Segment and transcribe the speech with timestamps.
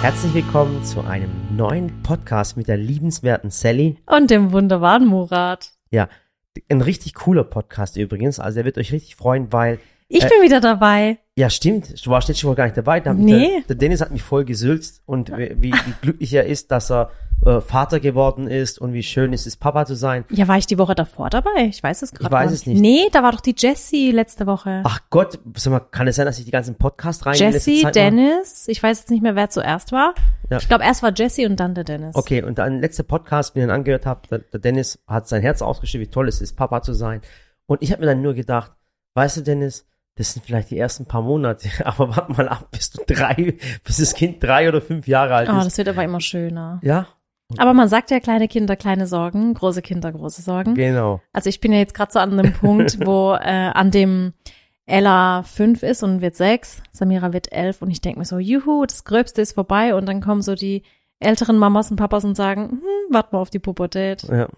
[0.00, 3.96] Herzlich willkommen zu einem neuen Podcast mit der liebenswerten Sally.
[4.06, 5.72] Und dem wunderbaren Murat.
[5.90, 6.08] Ja,
[6.70, 8.38] ein richtig cooler Podcast übrigens.
[8.38, 9.80] Also er wird euch richtig freuen, weil.
[10.08, 11.18] Ich äh, bin wieder dabei.
[11.36, 12.04] Ja, stimmt.
[12.04, 13.00] Du warst schon mal gar nicht dabei.
[13.00, 13.48] Da, Nee.
[13.48, 16.90] Der, der Dennis hat mich voll gesülzt und wie, wie wie glücklich er ist, dass
[16.90, 17.10] er
[17.44, 20.24] äh, Vater geworden ist und wie schön es ist, Papa zu sein.
[20.30, 21.66] Ja, war ich die Woche davor dabei?
[21.68, 22.80] Ich weiß es gerade Ich weiß gar es nicht.
[22.80, 24.82] Nee, da war doch die Jessie letzte Woche.
[24.84, 28.66] Ach Gott, sag mal, kann es sein, dass ich die ganzen Podcast rein Jessie, Dennis.
[28.66, 30.14] Ich weiß jetzt nicht mehr, wer zuerst war.
[30.50, 30.56] Ja.
[30.56, 32.16] Ich glaube, erst war Jessie und dann der Dennis.
[32.16, 35.60] Okay, und dann letzter Podcast, den ich angehört habe, der, der Dennis hat sein Herz
[35.62, 37.20] ausgeschüttet, wie toll es ist, Papa zu sein.
[37.66, 38.72] Und ich habe mir dann nur gedacht,
[39.14, 39.86] weißt du, Dennis,
[40.18, 43.96] das sind vielleicht die ersten paar Monate, aber warte mal ab, bis du drei, bis
[43.96, 45.64] das Kind drei oder fünf Jahre alt Oh, ist.
[45.66, 46.80] das wird aber immer schöner.
[46.82, 47.06] Ja,
[47.56, 50.74] Aber man sagt ja, kleine Kinder, kleine Sorgen, große Kinder, große Sorgen.
[50.74, 51.22] genau.
[51.32, 54.34] Also ich bin ja jetzt gerade so an dem Punkt, wo äh, an dem
[54.86, 58.84] Ella fünf ist und wird sechs, Samira wird elf und ich denke mir so, juhu,
[58.86, 60.82] das Gröbste ist vorbei und dann kommen so die
[61.20, 62.80] älteren Mamas und Papas und sagen, hm,
[63.10, 64.22] warte mal auf die Pubertät.
[64.22, 64.48] Ja.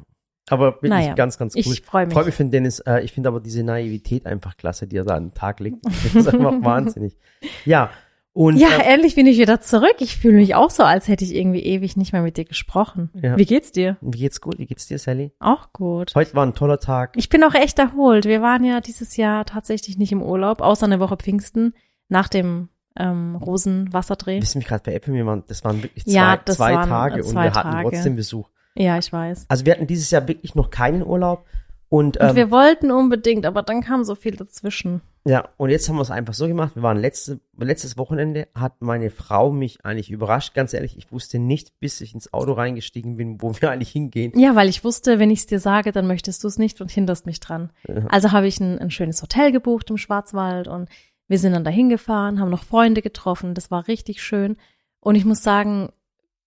[0.50, 1.60] Aber wirklich Naja, ganz, ganz cool.
[1.60, 2.12] ich freu mich.
[2.12, 2.80] Freue mich für den Dennis.
[2.80, 5.78] Äh, ich finde aber diese Naivität einfach klasse, die er da an den Tag legt.
[5.84, 7.16] Das ist einfach wahnsinnig.
[7.64, 7.90] Ja.
[8.32, 9.96] Und Ja, äh, endlich bin ich wieder zurück.
[9.98, 13.10] Ich fühle mich auch so, als hätte ich irgendwie ewig nicht mehr mit dir gesprochen.
[13.20, 13.36] Ja.
[13.36, 13.96] Wie geht's dir?
[14.00, 14.58] wie geht's gut?
[14.58, 15.32] Wie geht's dir, Sally?
[15.40, 16.12] Auch gut.
[16.14, 17.14] Heute war ein toller Tag.
[17.16, 18.26] Ich bin auch echt erholt.
[18.26, 21.74] Wir waren ja dieses Jahr tatsächlich nicht im Urlaub, außer eine Woche Pfingsten
[22.08, 24.40] nach dem ähm, Rosenwasserdreh.
[24.40, 26.88] Wissen mich gerade bei Apple, wir waren, das waren wirklich zwei, Ja, das zwei waren,
[26.88, 27.90] Tage und zwei wir hatten Tage.
[27.90, 28.48] trotzdem Besuch.
[28.76, 29.46] Ja, ich weiß.
[29.48, 31.44] Also wir hatten dieses Jahr wirklich noch keinen Urlaub
[31.88, 35.00] und, Und ähm, wir wollten unbedingt, aber dann kam so viel dazwischen.
[35.24, 36.76] ja, und jetzt haben wir es einfach so gemacht.
[36.76, 40.54] Wir waren letzte, letztes Wochenende hat meine Frau mich eigentlich überrascht.
[40.54, 44.38] Ganz ehrlich, ich wusste nicht, bis ich ins Auto reingestiegen bin, wo wir eigentlich hingehen.
[44.38, 46.92] Ja, weil ich wusste, wenn ich es dir sage, dann möchtest du es nicht und
[46.92, 47.72] hinderst mich dran.
[48.08, 50.88] Also habe ich ein, ein schönes Hotel gebucht im Schwarzwald und
[51.26, 53.54] wir sind dann dahin gefahren, haben noch Freunde getroffen.
[53.54, 54.56] Das war richtig schön.
[55.00, 55.88] Und ich muss sagen,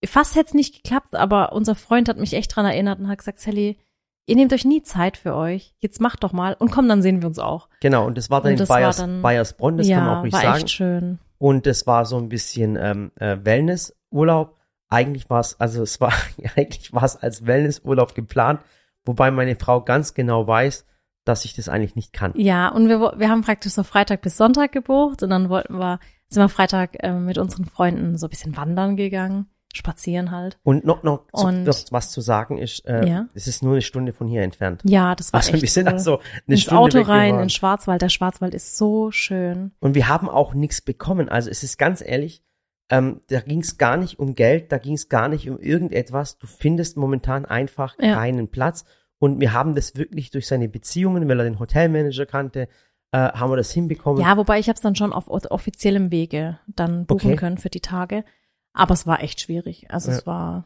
[0.05, 3.17] fast hätte es nicht geklappt, aber unser Freund hat mich echt dran erinnert und hat
[3.19, 3.77] gesagt, Sally,
[4.25, 5.75] ihr nehmt euch nie Zeit für euch.
[5.79, 7.69] Jetzt macht doch mal und komm, dann sehen wir uns auch.
[7.81, 10.23] Genau, und das war dann Und in Bayers, dann- Bayersbronn, das ja, kann man auch
[10.23, 10.57] nicht war sagen.
[10.57, 11.19] echt schön.
[11.37, 14.57] Und es war so ein bisschen ähm, äh, Wellnessurlaub.
[14.89, 16.13] Eigentlich war es, also es war,
[16.55, 18.61] eigentlich war es als Wellnessurlaub geplant,
[19.05, 20.85] wobei meine Frau ganz genau weiß,
[21.25, 22.33] dass ich das eigentlich nicht kann.
[22.35, 25.99] Ja, und wir, wir haben praktisch so Freitag bis Sonntag gebucht und dann wollten wir,
[26.29, 30.57] sind wir Freitag äh, mit unseren Freunden so ein bisschen wandern gegangen, spazieren halt.
[30.63, 33.25] Und noch, noch, Und- noch was zu sagen ist, äh, Ja.
[33.33, 34.81] es ist nur eine Stunde von hier entfernt.
[34.85, 35.93] Ja, das war Also echt wir sind cool.
[35.93, 38.01] also eine ins Stunde Auto rein, in Schwarzwald.
[38.01, 39.71] Der Schwarzwald ist so schön.
[39.79, 41.27] Und wir haben auch nichts bekommen.
[41.27, 42.43] Also es ist ganz ehrlich,
[42.89, 46.37] ähm, da ging es gar nicht um Geld, da ging es gar nicht um irgendetwas.
[46.37, 48.13] Du findest momentan einfach Ja.
[48.15, 48.85] keinen Platz.
[49.19, 52.67] Und wir haben das wirklich durch seine Beziehungen, weil er den Hotelmanager kannte,
[53.11, 54.21] äh, haben wir das hinbekommen.
[54.21, 57.35] Ja, wobei ich habe es dann schon auf off- offiziellem Wege dann buchen Okay.
[57.37, 58.25] können für die Tage.
[58.73, 59.87] Aber es war echt schwierig.
[59.91, 60.17] Also Ja.
[60.17, 60.65] es war,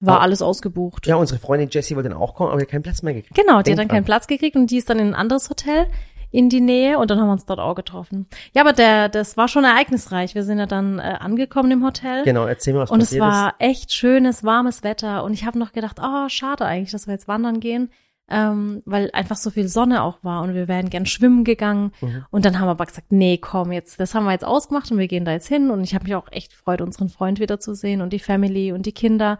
[0.00, 1.06] war Aber- alles ausgebucht.
[1.06, 3.34] Ja, unsere Freundin Jessie wollte dann auch kommen, aber die hat keinen Platz mehr gekriegt.
[3.34, 4.04] Genau, die Denk hat dann keinen dran.
[4.04, 5.88] Platz gekriegt und die ist dann in ein anderes Hotel
[6.30, 8.26] in die Nähe und dann haben wir uns dort auch getroffen.
[8.54, 10.34] Ja, aber der, das war schon ereignisreich.
[10.34, 12.22] Wir sind ja dann äh, angekommen im Hotel.
[12.24, 15.24] Genau, erzähl mir, was Und es passiert war echt schönes, warmes Wetter.
[15.24, 17.90] Und ich habe noch gedacht, oh, schade eigentlich, dass wir jetzt wandern gehen,
[18.30, 21.92] ähm, weil einfach so viel Sonne auch war und wir wären gern schwimmen gegangen.
[22.00, 22.24] Mhm.
[22.30, 24.98] Und dann haben wir aber gesagt, nee, komm, jetzt, das haben wir jetzt ausgemacht und
[24.98, 25.70] wir gehen da jetzt hin.
[25.70, 28.92] Und ich habe mich auch echt gefreut, unseren Freund wiederzusehen und die Family und die
[28.92, 29.38] Kinder.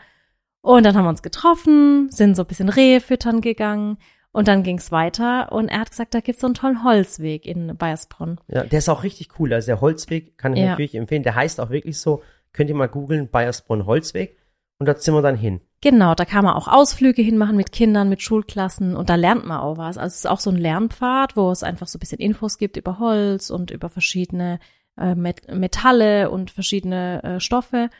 [0.60, 3.98] Und dann haben wir uns getroffen, sind so ein bisschen Rehe füttern gegangen.
[4.30, 7.76] Und dann ging's weiter und er hat gesagt, da gibt's so einen tollen Holzweg in
[7.76, 8.38] Bayersbronn.
[8.48, 9.52] Ja, der ist auch richtig cool.
[9.52, 10.70] Also der Holzweg kann ich Ja.
[10.70, 11.22] natürlich empfehlen.
[11.22, 12.22] Der heißt auch wirklich so,
[12.52, 14.36] könnt ihr mal googeln, Bayersbronn Holzweg.
[14.78, 15.60] Und da sind wir dann hin.
[15.80, 19.60] Genau, da kann man auch Ausflüge hinmachen mit Kindern, mit Schulklassen und da lernt man
[19.60, 19.96] auch was.
[19.98, 22.76] Also es ist auch so ein Lernpfad, wo es einfach so ein bisschen Infos gibt
[22.76, 24.58] über Holz und über verschiedene
[24.96, 27.90] äh, Met Metalle und verschiedene äh, Stoffe.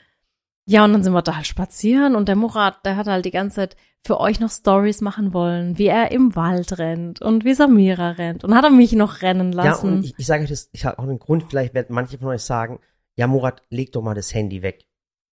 [0.66, 3.30] Ja, und dann sind wir da halt spazieren und der Murat, der hat halt die
[3.30, 7.54] ganze Zeit für euch noch Stories machen wollen, wie er im Wald rennt und wie
[7.54, 9.92] Samira rennt und hat er mich noch rennen Ja, lassen.
[9.94, 12.28] und ich, ich sage euch das, ich habe auch einen Grund, vielleicht werden manche von
[12.28, 12.80] euch sagen,
[13.16, 14.84] ja Murat, leg doch mal das Handy weg.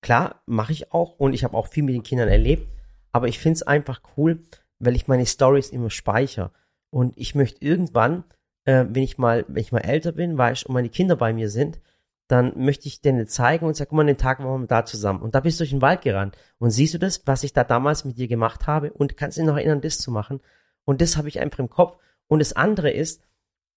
[0.05, 2.69] Klar, mache ich auch und ich habe auch viel mit den Kindern erlebt,
[3.11, 4.43] aber ich finde es einfach cool,
[4.77, 6.51] weil ich meine Stories immer speichere.
[6.91, 8.23] Und ich möchte irgendwann,
[8.65, 11.49] äh, wenn ich mal, wenn ich mal älter bin, weißt und meine Kinder bei mir
[11.49, 11.81] sind,
[12.27, 15.23] dann möchte ich denen zeigen und sag, guck mal, den Tag waren wir da zusammen.
[15.23, 16.37] Und da bist du durch den Wald gerannt.
[16.59, 18.93] Und siehst du das, was ich da damals mit dir gemacht habe?
[18.93, 20.39] Und kannst dich noch erinnern, das zu machen?
[20.83, 21.97] Und das habe ich einfach im Kopf.
[22.27, 23.23] Und das andere ist,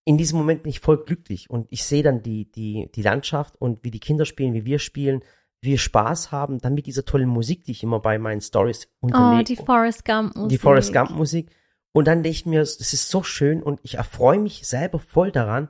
[0.04, 3.56] in diesem Moment bin ich voll glücklich und ich sehe dann die, die, die Landschaft
[3.56, 5.22] und wie die Kinder spielen, wie wir spielen,
[5.60, 9.06] wir Spaß haben, dann mit dieser tollen Musik, die ich immer bei meinen Stories oh,
[9.06, 9.44] unterlege.
[9.44, 10.50] die Forrest Gump Musik.
[10.50, 11.50] die Forrest Gump Musik.
[11.92, 15.32] Und dann denke ich mir, das ist so schön und ich erfreue mich selber voll
[15.32, 15.68] daran.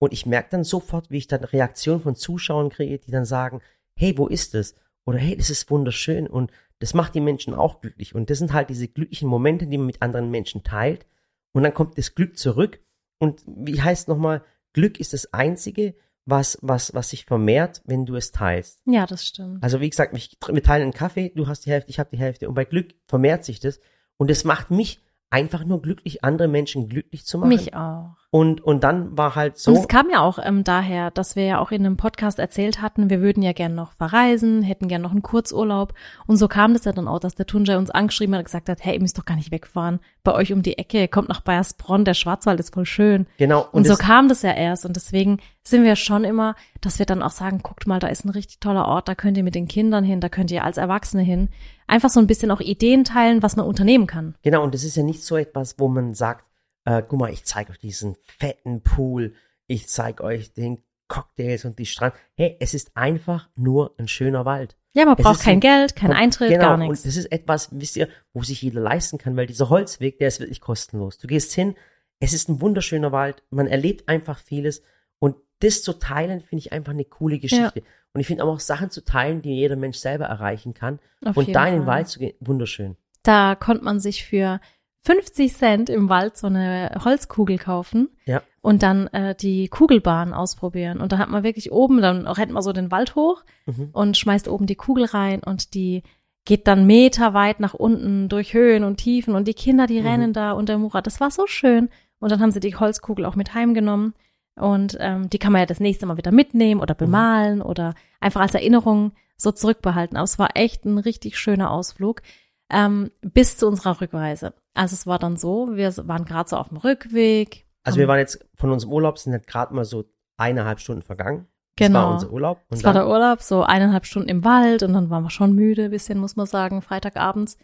[0.00, 3.60] Und ich merke dann sofort, wie ich dann Reaktionen von Zuschauern kriege, die dann sagen,
[3.96, 4.76] hey, wo ist es?
[5.04, 8.14] Oder hey, das ist wunderschön und das macht die Menschen auch glücklich.
[8.14, 11.06] Und das sind halt diese glücklichen Momente, die man mit anderen Menschen teilt.
[11.52, 12.80] Und dann kommt das Glück zurück.
[13.18, 15.94] Und wie heißt nochmal, Glück ist das Einzige,
[16.28, 18.82] was, was, was sich vermehrt, wenn du es teilst.
[18.84, 19.62] Ja, das stimmt.
[19.62, 22.18] Also wie gesagt, mich, wir teilen einen Kaffee, du hast die Hälfte, ich habe die
[22.18, 22.48] Hälfte.
[22.48, 23.80] Und bei Glück vermehrt sich das.
[24.18, 27.48] Und es macht mich einfach nur glücklich, andere Menschen glücklich zu machen.
[27.48, 28.17] Mich auch.
[28.30, 29.70] Und, und dann war halt so.
[29.70, 32.82] Und es kam ja auch ähm, daher, dass wir ja auch in einem Podcast erzählt
[32.82, 35.94] hatten, wir würden ja gern noch verreisen, hätten gern noch einen Kurzurlaub.
[36.26, 38.68] Und so kam das ja dann auch, dass der Tunjai uns angeschrieben hat und gesagt
[38.68, 40.00] hat, hey, ihr müsst doch gar nicht wegfahren.
[40.24, 43.26] Bei euch um die Ecke, kommt nach Bayersbronn, der Schwarzwald ist voll schön.
[43.38, 43.62] Genau.
[43.62, 44.84] Und, und so kam das ja erst.
[44.84, 48.26] Und deswegen sind wir schon immer, dass wir dann auch sagen, guckt mal, da ist
[48.26, 50.76] ein richtig toller Ort, da könnt ihr mit den Kindern hin, da könnt ihr als
[50.76, 51.48] Erwachsene hin.
[51.86, 54.34] Einfach so ein bisschen auch Ideen teilen, was man unternehmen kann.
[54.42, 56.44] Genau, und das ist ja nicht so etwas, wo man sagt,
[56.88, 59.34] äh, guck mal, ich zeige euch diesen fetten Pool,
[59.66, 62.14] ich zeige euch den Cocktails und die Strand.
[62.36, 64.76] Hey, es ist einfach nur ein schöner Wald.
[64.92, 67.02] Ja, man Es braucht kein ein- Geld, kein Eintritt, genau, gar Und nichts.
[67.02, 70.40] das ist etwas, wisst ihr, wo sich jeder leisten kann, weil dieser Holzweg, der ist
[70.40, 71.18] wirklich kostenlos.
[71.18, 71.74] Du gehst hin,
[72.20, 74.82] es ist ein wunderschöner Wald, man erlebt einfach vieles
[75.18, 77.82] und das zu teilen, finde ich einfach eine coole Geschichte.
[78.12, 80.98] Und ich finde auch Sachen zu teilen, die jeder Mensch selber erreichen kann.
[81.24, 81.94] Auf und da in den Fall.
[81.96, 82.96] Wald zu gehen, wunderschön.
[83.22, 84.60] Da konnte man sich für
[85.04, 88.42] 50 Cent im Wald so eine Holzkugel kaufen Ja.
[88.60, 91.00] und dann äh, die Kugelbahn ausprobieren.
[91.00, 93.90] Und da hat man wirklich oben, dann rennt man so den Wald hoch Mhm.
[93.92, 96.02] und schmeißt oben die Kugel rein und die
[96.44, 100.06] geht dann meterweit nach unten durch Höhen und Tiefen und die Kinder, die Mhm.
[100.06, 101.06] rennen da und der Murat.
[101.06, 101.88] Das war so schön.
[102.20, 104.14] Und dann haben sie die Holzkugel auch mit heimgenommen
[104.56, 106.82] und ähm, die kann man ja das nächste Mal wieder mitnehmen Mhm.
[106.82, 110.16] oder bemalen oder einfach als Erinnerung so zurückbehalten.
[110.16, 112.22] Aber es war echt ein richtig schöner Ausflug
[112.70, 114.52] ähm, bis zu unserer Rückreise.
[114.74, 117.66] Also es war dann so, wir waren gerade so auf dem Rückweg.
[117.84, 120.04] Also haben- wir waren jetzt von unserem Urlaub, sind jetzt gerade mal so
[120.36, 121.46] eineinhalb Stunden vergangen.
[121.76, 121.98] Das Genau.
[122.00, 122.60] war unser Urlaub.
[122.68, 125.54] Und Es war der Urlaub, so eineinhalb Stunden im Wald und dann waren wir schon
[125.54, 127.56] müde, ein bisschen, muss man sagen, Freitagabends.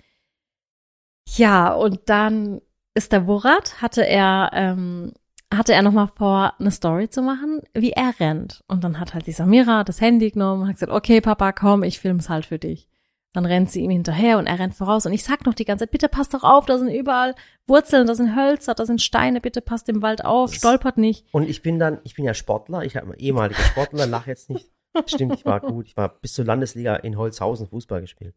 [1.37, 2.61] Ja, und dann
[2.95, 5.12] ist der Murat, hatte er, ähm,
[5.53, 8.62] hatte er nochmal vor, eine Story zu machen, wie er rennt.
[8.69, 11.83] Und dann hat halt die Samira das Handy genommen und hat gesagt, okay, Papa, komm,
[11.83, 12.89] ich film's halt für dich.
[13.35, 15.05] Dann rennt sie ihm hinterher und er rennt voraus.
[15.05, 17.35] Und ich sag noch die ganze Zeit, bitte passt doch auf, da sind überall
[17.67, 21.27] Wurzeln, da sind Hölzer, da sind Steine, bitte passt im Wald auf, stolpert nicht.
[21.33, 24.71] und ich bin dann, ich bin ja Sportler, ich habe ehemaliger Sportler, lach jetzt nicht.
[25.07, 25.89] Stimmt, ich war gut.
[25.89, 28.37] Ich war bis zur Landesliga in Holzhausen Fußball gespielt.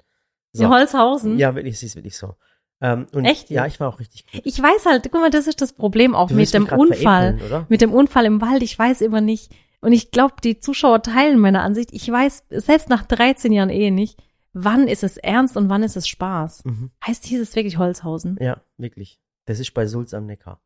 [0.54, 0.64] So.
[0.64, 1.38] In Holzhausen.
[1.38, 2.34] Ja, wirklich, es ist wirklich so.
[2.82, 4.42] Ähm, und Echt Ja, ich war auch richtig gut.
[4.44, 7.66] Ich weiß halt, guck mal, das ist das Problem auch Du mit dem Unfall.
[7.70, 9.52] Mit dem Unfall im Wald, ich weiß immer nicht.
[9.82, 11.90] Und ich glaube, die Zuschauer teilen meine Ansicht.
[11.94, 14.20] Ich weiß selbst nach 13 Jahren Ehe nicht,
[14.64, 16.66] wann ist es ernst und wann ist es Spaß.
[16.66, 16.92] Mhm.
[17.06, 18.38] Heißt hieß es wirklich Holzhausen?
[18.40, 19.20] Ja, wirklich.
[19.46, 20.62] Das ist bei Sulz am Neckar.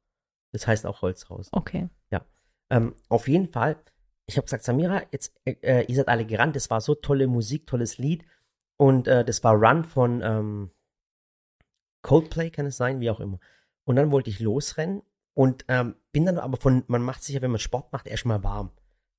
[0.51, 1.51] Das heißt auch Holzhausen.
[1.53, 1.89] Okay.
[2.71, 3.75] Ähm, auf jeden Fall,
[4.25, 7.27] ich habe gesagt, Samira, jetzt, äh, äh, ihr seid alle gerannt, das war so tolle
[7.27, 8.25] Musik, tolles Lied.
[8.77, 10.71] Und äh, das war Run von ähm,
[12.01, 13.39] Coldplay, kann es sein, wie auch immer.
[13.83, 15.03] Und dann wollte ich losrennen
[15.33, 18.41] und ähm, bin dann aber von, man macht sich ja, wenn man Sport macht, erstmal
[18.41, 18.71] warm,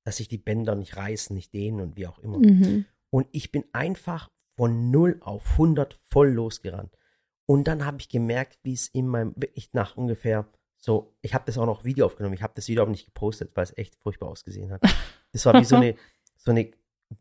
[0.03, 2.39] dass sich die Bänder nicht reißen, nicht dehnen und wie auch immer.
[2.39, 2.85] Mhm.
[3.11, 6.95] Und ich bin einfach von 0 auf 100 voll losgerannt.
[7.45, 10.47] Und dann habe ich gemerkt, wie es in meinem, wirklich nach ungefähr
[10.77, 13.51] so, ich habe das auch noch Video aufgenommen, ich habe das Video aber nicht gepostet,
[13.55, 14.81] weil es echt furchtbar ausgesehen hat.
[15.31, 15.95] Das war wie so eine,
[16.37, 16.71] so eine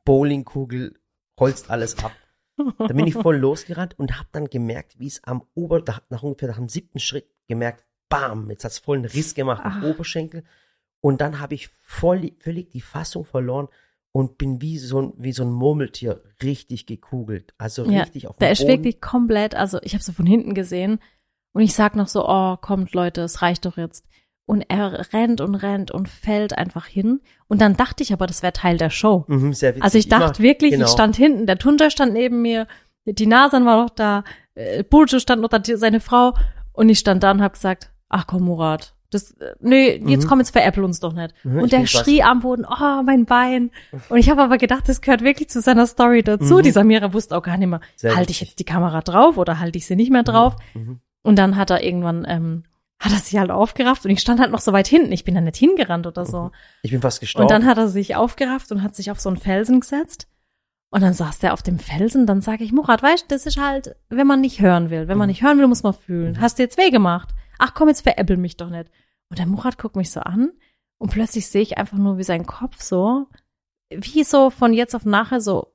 [0.04, 0.98] Bowlingkugel,
[1.38, 2.12] holzt alles ab.
[2.56, 6.48] Da bin ich voll losgerannt und habe dann gemerkt, wie es am Ober, nach ungefähr
[6.48, 9.88] nach dem siebten Schritt gemerkt, bam, jetzt hat's voll einen Riss gemacht am Ah.
[9.88, 10.44] Oberschenkel.
[11.00, 13.68] Und dann habe ich voll, völlig die Fassung verloren
[14.12, 17.54] und bin wie so, ein- wie so ein Murmeltier richtig gekugelt.
[17.58, 18.70] Also Ja, richtig auf dem Der ist Boden.
[18.70, 20.98] wirklich komplett, also ich habe so von hinten gesehen
[21.54, 24.06] und ich sag noch so, oh, kommt Leute, es reicht doch jetzt.
[24.44, 27.20] Und er rennt und rennt und fällt einfach hin.
[27.46, 29.24] Und dann dachte ich aber, das wäre Teil der Show.
[29.28, 29.84] Mhm, sehr witzig.
[29.84, 30.84] Also ich dachte Immer- wirklich, genau.
[30.86, 32.66] ich stand hinten, der Tunja stand neben mir,
[33.06, 36.34] die Nasan war noch da, äh, Burcu stand noch da, seine Frau,
[36.72, 40.28] und ich stand da und hab gesagt, ach komm Murat, das, äh, nee, jetzt Mhm.
[40.28, 41.34] komm, jetzt veräppel uns doch nicht.
[41.44, 43.70] Mhm, und der schrie am Boden, oh, mein Bein.
[44.08, 46.58] Und ich habe aber gedacht, das gehört wirklich zu seiner Story dazu.
[46.58, 46.62] Mhm.
[46.62, 47.80] Die Samira wusste auch gar nicht mehr,
[48.14, 50.56] halte ich jetzt die Kamera drauf oder halte ich sie nicht mehr drauf?
[50.74, 51.00] Mhm.
[51.22, 52.64] Und dann hat er irgendwann, ähm,
[52.98, 55.12] hat er sich halt aufgerafft und ich stand halt noch so weit hinten.
[55.12, 56.50] Ich bin da nicht hingerannt oder so.
[56.82, 57.44] Ich bin fast gestorben.
[57.44, 60.28] Und dann hat er sich aufgerafft und hat sich auf so einen Felsen gesetzt.
[60.90, 63.56] Und dann saß der auf dem Felsen, dann sage ich, Murat, weißt du, das ist
[63.58, 65.08] halt, wenn man nicht hören will.
[65.08, 66.32] Wenn man nicht hören will, muss man fühlen.
[66.32, 66.40] Mhm.
[66.40, 67.30] Hast du jetzt weh gemacht?
[67.64, 68.90] Ach komm, jetzt veräppel mich doch nicht.
[69.30, 70.50] Und der Murat guckt mich so an
[70.98, 73.28] und plötzlich sehe ich einfach nur, wie sein Kopf so,
[73.88, 75.72] wie so von jetzt auf nachher so,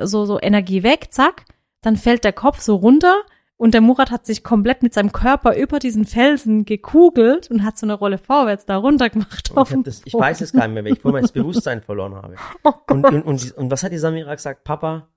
[0.00, 1.44] so, so Energie weg, zack.
[1.82, 3.14] Dann fällt der Kopf so runter
[3.60, 7.76] Und der Murat hat sich komplett mit seinem Körper über diesen Felsen gekugelt und hat
[7.76, 9.50] so eine Rolle vorwärts da runter gemacht.
[9.50, 12.36] Ich, das, ich weiß es gar nicht mehr, weil ich wohl mein Bewusstsein verloren habe.
[12.62, 14.62] Oh Und, und, und, und was hat die Samira gesagt?
[14.62, 15.08] Papa,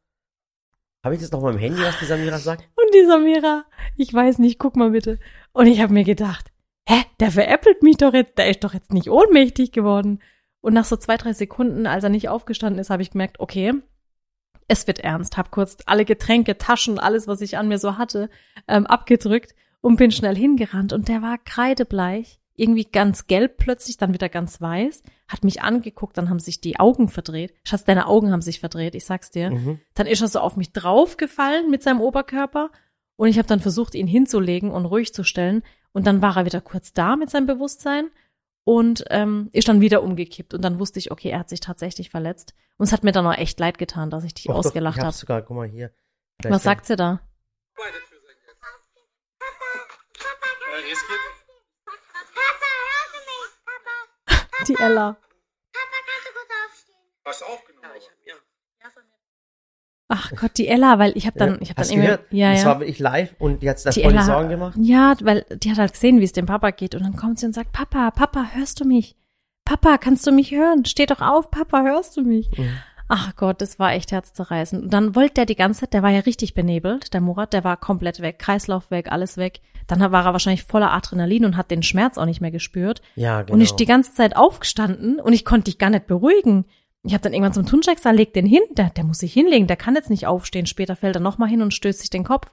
[1.04, 2.64] habe ich das noch mal im Handy, was die Samira sagt?
[2.76, 3.66] Und die Samira,
[3.98, 5.20] ich weiß nicht, guck mal bitte.
[5.52, 6.52] Und ich habe mir gedacht,
[6.88, 10.22] hä, der veräppelt mich doch jetzt, der ist doch jetzt nicht ohnmächtig geworden.
[10.62, 13.74] Und nach so zwei, drei Sekunden, als er nicht aufgestanden ist, habe ich gemerkt, okay,
[14.68, 15.38] es wird ernst.
[15.38, 18.30] Hab kurz alle Getränke, Taschen, alles, was ich an mir so hatte,
[18.68, 20.94] ähm, abgedrückt und bin schnell hingerannt.
[20.94, 26.18] Und der war kreidebleich, irgendwie ganz gelb plötzlich, dann wieder ganz weiß, hat mich angeguckt,
[26.18, 27.54] dann haben sich die Augen verdreht.
[27.64, 29.50] Schatz, deine Augen haben sich verdreht, ich sag's dir.
[29.50, 29.80] Mhm.
[29.96, 32.70] Dann ist er so auf mich draufgefallen mit seinem Oberkörper
[33.16, 35.64] und ich habe dann versucht, ihn hinzulegen und ruhig zu stellen.
[35.92, 38.10] Und dann war er wieder kurz da mit seinem Bewusstsein
[38.64, 40.54] und ähm, ist dann wieder umgekippt.
[40.54, 42.54] Und dann wusste ich, okay, er hat sich tatsächlich verletzt.
[42.78, 45.02] Und es hat mir dann auch echt leid getan, dass ich dich doch, ausgelacht ich
[45.02, 45.08] habe.
[45.08, 45.92] hab's sogar, guck mal hier.
[46.44, 47.20] Was sagt sie da?
[47.76, 48.58] Beide Tür sein jetzt.
[48.58, 48.82] Äh.
[49.38, 49.68] Papa,
[52.90, 53.52] hörst du mich?
[54.26, 55.14] Papa, Die Ella.
[55.74, 56.96] Papa, kannst du kurz aufstehen?
[57.26, 57.86] Hast du aufgenommen?
[57.86, 58.36] oder?
[60.14, 62.08] Ach Gott, die Ella, weil ich habe dann, Ja, ich habe dann hast du irgendwie,
[62.08, 62.34] gehört?
[62.34, 62.68] ja, Das ja.
[62.68, 64.78] war wirklich live und die hat sich da Die voll Ella- Sorgen gemacht.
[64.78, 66.96] Ja, weil die hat halt gesehen, wie es dem Papa geht.
[66.96, 69.16] Und dann kommt sie und sagt, Papa, Papa, hörst du mich?
[69.64, 70.84] Papa, kannst du mich hören?
[70.84, 72.50] Steh doch auf, Papa, hörst du mich?
[72.58, 72.78] Mhm.
[73.14, 74.84] Ach Gott, das war echt herzzerreißend.
[74.84, 77.66] Und dann wollte der die ganze Zeit, der war ja richtig benebelt, der Murat, der
[77.66, 79.60] war komplett weg, Kreislauf weg, alles weg.
[79.88, 83.02] Dann war er wahrscheinlich voller Adrenalin und hat den Schmerz auch nicht mehr gespürt.
[83.18, 83.56] Ja, genau.
[83.56, 86.64] Und ich die ganze Zeit aufgestanden und ich konnte dich gar nicht beruhigen.
[87.04, 89.68] Ich habe dann irgendwann zum Tuncheck gesagt, leg den hin, der, der muss sich hinlegen,
[89.68, 90.66] der kann jetzt nicht aufstehen.
[90.66, 92.50] Später fällt er nochmal hin und stößt sich den Kopf.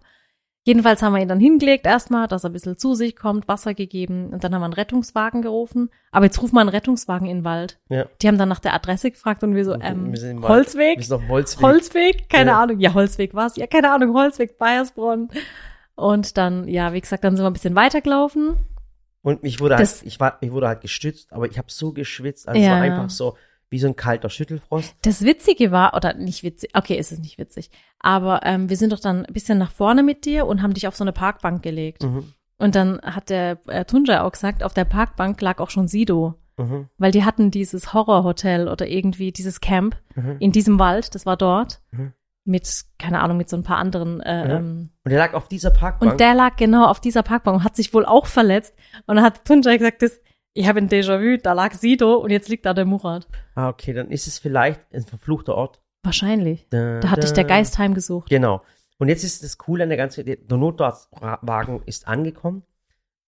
[0.69, 3.73] Jedenfalls haben wir ihn dann hingelegt erstmal, dass er ein bisschen zu sich kommt, Wasser
[3.73, 5.89] gegeben und dann haben wir einen Rettungswagen gerufen.
[6.13, 7.79] Aber jetzt rufen wir einen Rettungswagen in den Wald.
[7.89, 8.05] ja.
[8.21, 10.47] Die haben dann nach der Adresse gefragt und wir so, ähm, Wir.
[10.47, 10.99] Holzweg?
[10.99, 11.63] Wir sind auf Holzweg.
[11.65, 12.29] Holzweg?
[12.29, 12.61] Keine Ja.
[12.63, 12.81] Ahnung.
[12.81, 13.57] Ja, Holzweg war's.
[13.57, 14.13] Ja, keine Ahnung.
[14.15, 15.31] Holzweg, Bayersbronn.
[15.95, 18.57] Und dann, ja, wie gesagt, dann sind wir ein bisschen weitergelaufen.
[19.23, 21.93] Und mich wurde Das- halt, ich war, ich wurde halt gestützt, aber ich habe so
[21.93, 22.67] geschwitzt, also Ja.
[22.67, 23.37] es war einfach so
[23.71, 24.97] wie so ein kalter Schüttelfrost.
[25.03, 28.93] Das Witzige war, oder nicht witzig, okay, ist es nicht witzig, aber ähm, wir sind
[28.93, 31.63] doch dann ein bisschen nach vorne mit dir und haben dich auf so eine Parkbank
[31.63, 32.03] gelegt.
[32.03, 32.33] Mhm.
[32.59, 36.35] Und dann hat der äh, Tunja auch gesagt, auf der Parkbank lag auch schon Sido,
[36.57, 36.89] Mhm.
[36.99, 40.37] weil die hatten dieses Horrorhotel oder irgendwie dieses Camp Mhm.
[40.41, 42.13] in diesem Wald, das war dort, Mhm.
[42.45, 44.57] mit, keine Ahnung, mit so ein paar anderen äh, Ja.
[44.57, 46.13] ähm, Und er lag auf dieser Parkbank.
[46.13, 48.75] Und der lag genau auf dieser Parkbank und hat sich wohl auch verletzt.
[49.07, 50.19] Und dann hat Tunja gesagt, das,
[50.55, 53.27] ich habe ein Déjà-vu, da lag Sido und jetzt liegt da der Murat.
[53.55, 55.81] ah, okay, dann ist es vielleicht ein verfluchter Ort.
[56.03, 56.67] Wahrscheinlich.
[56.71, 58.31] Da, Da hat dich der Geist heimgesucht.
[58.31, 58.63] Genau.
[58.99, 62.63] Und jetzt ist das Coole an der ganzen, der Notarztwagen ist angekommen.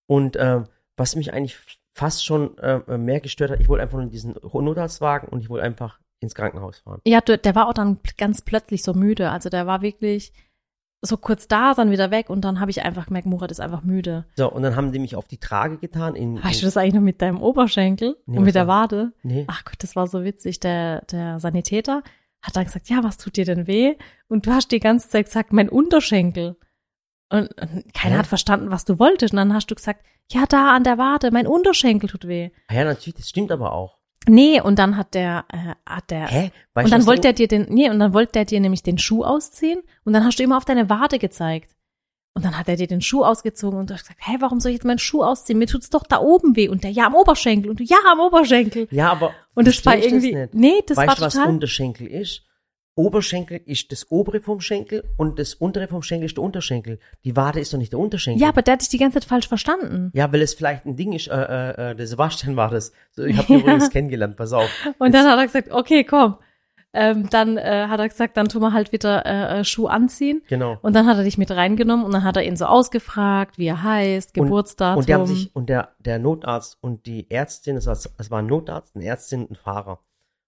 [0.07, 0.65] Und ähm,
[0.97, 1.59] was mich eigentlich
[1.93, 5.49] fast schon äh, mehr gestört hat, ich wollte einfach nur in diesen Notarztwagen und ich
[5.49, 7.01] wollte einfach ins Krankenhaus fahren.
[7.07, 9.31] Ja, der war auch dann ganz plötzlich so müde.
[9.31, 10.33] Also der war wirklich
[11.03, 13.83] so kurz da, dann wieder weg und dann habe ich einfach gemerkt, Murat ist einfach
[13.83, 14.27] müde.
[14.37, 16.15] So, und dann haben die mich auf die Trage getan.
[16.15, 19.13] In, Weißt du das eigentlich noch mit deinem Oberschenkel Nee, und mit der Wade?
[19.23, 19.45] nee.
[19.49, 20.61] Ach Gott, das war so witzig.
[20.61, 22.03] Der, der Sanitäter
[22.43, 23.97] hat dann gesagt, ja, was tut dir denn weh?
[24.29, 26.57] Und du hast die ganze Zeit gesagt, mein Unterschenkel.
[27.31, 28.19] Und, und keiner Hä?
[28.19, 29.33] hat verstanden, was du wolltest.
[29.33, 32.51] Und dann hast du gesagt, ja, da an der Wade, mein Unterschenkel tut weh.
[32.71, 34.00] Ja, natürlich, das stimmt aber auch.
[34.29, 36.51] Nee, und dann hat der, äh, hat der, Hä?
[36.75, 38.99] Weißt und dann wollte er dir den, nee, und dann wollte er dir nämlich den
[38.99, 41.75] Schuh ausziehen und dann hast du immer auf deine Wade gezeigt.
[42.35, 44.71] Und dann hat er dir den Schuh ausgezogen und du hast gesagt, hä, warum soll
[44.71, 45.59] ich jetzt meinen Schuh ausziehen?
[45.59, 46.69] Mir tut's doch da oben weh.
[46.69, 47.71] Und der, ja, am Oberschenkel.
[47.71, 48.87] Und du, ja, am Oberschenkel.
[48.93, 49.35] Ja, aber.
[49.55, 50.55] Und das war irgendwie, nicht.
[50.55, 52.43] nee, das weißt war du, was Unterschenkel ist?
[52.97, 56.99] Oberschenkel ist das obere vom Schenkel und das untere vom Schenkel ist der Unterschenkel.
[57.25, 58.43] Die Wade ist doch nicht der Unterschenkel.
[58.43, 60.11] ja, aber der hat dich die ganze Zeit falsch verstanden.
[60.15, 62.93] Ja, weil es vielleicht ein Ding ist, äh, äh, äh, der Sebastian war das.
[63.13, 64.69] So, ich habe ihn übrigens kennengelernt, pass auf.
[64.99, 66.37] Und dann hat er gesagt, okay, komm.
[66.93, 70.43] Ähm, dann äh, hat er gesagt, dann tun wir halt wieder äh, äh, Schuh anziehen.
[70.49, 70.77] Genau.
[70.83, 73.67] Und dann hat er dich mit reingenommen und dann hat er ihn so ausgefragt, wie
[73.69, 74.99] er heißt, Und- Geburtsdatum.
[74.99, 78.41] Und, die haben sich, und der, der Notarzt und die Ärztin, es war, es war
[78.41, 80.01] ein Notarzt, eine Ärztin, ein Fahrer.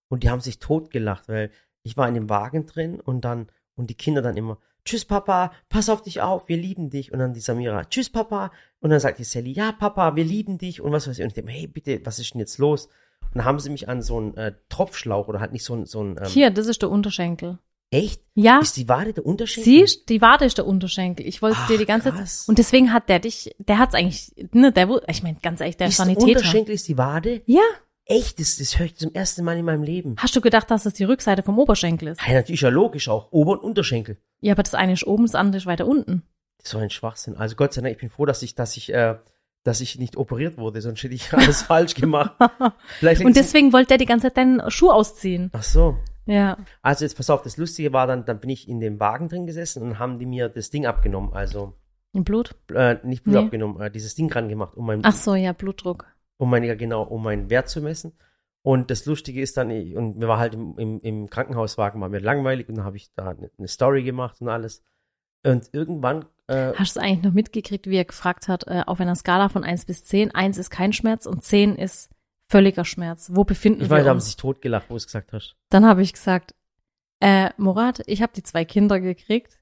[0.08, 3.90] Und die haben sich totgelacht, weil ich war in dem Wagen drin und dann, und
[3.90, 7.12] die Kinder dann immer, Tschüss Papa, pass auf dich auf, wir lieben dich.
[7.12, 8.50] Und dann die Samira, Tschüss Papa.
[8.80, 10.80] Und dann sagt die Sally, ja Papa, wir lieben dich.
[10.80, 11.22] Und was weiß ich.
[11.22, 12.86] Und ich denke, hey bitte, was ist denn jetzt los?
[12.86, 15.86] Und dann haben sie mich an so einen äh, Tropfschlauch oder halt nicht so ein,
[15.86, 17.58] so ein, ähm, Hier, das ist der Unterschenkel.
[17.92, 18.22] echt?
[18.34, 19.62] Ja, Ist die Wade der Unterschied?
[19.62, 21.26] siehst, die Wade ist der Unterschenkel.
[21.28, 22.40] Ich wollte es dir die ganze krass.
[22.40, 22.48] Zeit.
[22.48, 25.86] Und deswegen hat der dich, der hat's eigentlich, ne, der, ich meine, ganz ehrlich, der
[25.86, 26.38] ist der Sanitäter.
[26.38, 27.42] Unterschenkel ist die Wade?
[27.46, 27.60] Ja,
[28.06, 30.16] Echt, das, das höre ich zum ersten Mal in meinem Leben.
[30.18, 32.21] hast du gedacht, dass das die Rückseite vom Oberschenkel ist?
[32.26, 33.30] Ja, natürlich ja logisch auch.
[33.30, 34.16] Ober- und Unterschenkel.
[34.40, 36.23] Ja, aber das eine ist oben, das andere ist weiter unten.
[36.62, 37.37] So ein Schwachsinn.
[37.37, 39.16] Also Gott sei Dank, ich bin froh, dass ich, dass ich, äh,
[39.64, 42.32] dass ich nicht operiert wurde, sonst hätte ich alles falsch gemacht.
[42.99, 45.50] Vielleicht Und deswegen wollte der die ganze Zeit deinen Schuh ausziehen.
[45.52, 45.97] Ach so.
[46.26, 46.56] Ja.
[46.82, 49.47] Also jetzt pass auf, das Lustige war dann, dann bin ich in dem Wagen drin
[49.47, 51.32] gesessen und haben die mir das Ding abgenommen.
[51.32, 51.75] Also
[52.12, 52.54] Blut?
[52.75, 53.40] äh, nicht Blut Nee.
[53.44, 56.06] abgenommen, äh, dieses Ding dran gemacht, um mein, Ach so, ja, Blutdruck.
[56.42, 58.14] Um mein, ja genau, um meinen Wert zu messen.
[58.62, 62.08] Und das Lustige ist dann, ich- und mir war halt im, im, im Krankenhauswagen war
[62.08, 64.82] mir langweilig und dann habe ich da eine, eine Story gemacht und alles.
[65.46, 68.99] Und irgendwann, äh, Hast du es eigentlich noch mitgekriegt, wie er gefragt hat, äh, auf
[69.00, 72.11] einer Skala von 1 bis 10, 1 ist kein Schmerz und 10 ist
[72.49, 73.30] völliger Schmerz.
[73.32, 74.25] Wo befinden ich wir weiß, da haben uns?
[74.25, 75.54] sie sich totgelacht, wo du es gesagt hast.
[75.70, 76.56] Dann habe ich gesagt,
[77.20, 79.61] äh, Murat, ich habe die zwei Kinder gekriegt.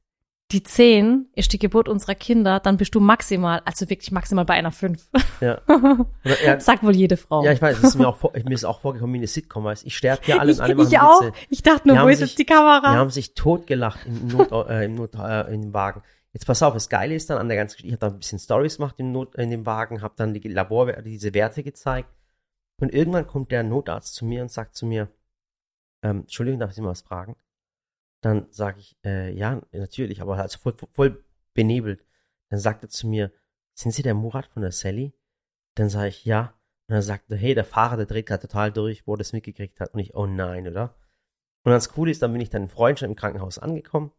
[0.53, 4.55] Die 10 ist die Geburt unserer Kinder, dann bist du maximal, also wirklich maximal bei
[4.55, 5.09] einer 5.
[5.41, 5.61] Ja.
[6.45, 7.45] Ja, Sagt wohl jede Frau.
[7.45, 9.65] ja, ich weiß, es ist mir auch, vor, mir ist auch vorgekommen wie eine Sitcom,
[9.65, 11.23] weißt ich sterbe hier alle ich, und alle ich auch.
[11.23, 11.33] Witze.
[11.49, 12.93] Ich dachte nur, Die wo ist jetzt die Kamera?
[12.93, 16.03] Die haben sich totgelacht im Not, äh, im, Not, äh, im Wagen.
[16.33, 18.19] Jetzt pass auf, das Geile ist dann an der ganzen Geschichte, ich habe da ein
[18.19, 22.09] bisschen Stories gemacht im Not, in dem Wagen, habe dann die Labor, diese Werte gezeigt.
[22.81, 25.09] Und irgendwann kommt der Notarzt zu mir und sagt zu mir,
[26.03, 27.37] ähm, Entschuldigung, darf ich Sie mal was fragen?
[28.21, 31.25] Dann sage ich, äh, ja, natürlich, aber also voll, voll
[31.55, 32.05] benebelt.
[32.51, 33.33] Dann sagt er zu mir,
[33.75, 35.15] sind Sie der Murat von der Sally?
[35.75, 36.55] Dann sage ich, ja.
[36.89, 39.33] Und dann sagt er, hey, der Fahrer, der dreht gerade total durch, wo er das
[39.33, 39.95] mitgekriegt hat.
[39.95, 40.95] Und ich, oh nein, oder?
[41.63, 44.13] Und das Coole ist, dann bin ich dann in Freundschaft im Krankenhaus angekommen.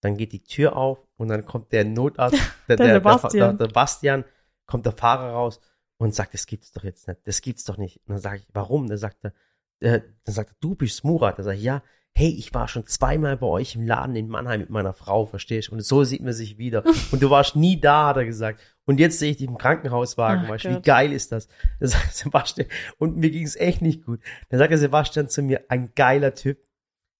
[0.00, 2.36] Dann geht die Tür auf und dann kommt der Notarzt,
[2.68, 3.58] der, Der der, Sebastian.
[3.58, 4.24] Der, der Bastian,
[4.66, 5.60] kommt der Fahrer raus
[5.98, 7.98] und sagt, das gibt's doch jetzt nicht, das gibt's doch nicht.
[8.06, 8.88] Und dann sage ich, warum?
[8.88, 9.32] Dann sagt er,
[9.80, 11.38] äh, dann sagt er, du bist Murat.
[11.38, 11.82] Dann sage ich, ja,
[12.14, 15.68] hey, ich war schon zweimal bei euch im Laden in Mannheim mit meiner Frau, verstehst
[15.68, 15.72] du?
[15.72, 16.84] Und so sieht man sich wieder.
[17.10, 18.60] Und du warst nie da, hat er gesagt.
[18.84, 21.48] Und jetzt sehe ich dich im Krankenhauswagen, weißt du, wie geil ist das?
[21.80, 24.20] Dann sagt Sebastian, und mir ging's echt nicht gut.
[24.50, 26.58] Dann sagt der Sebastian zu mir, ein geiler Typ,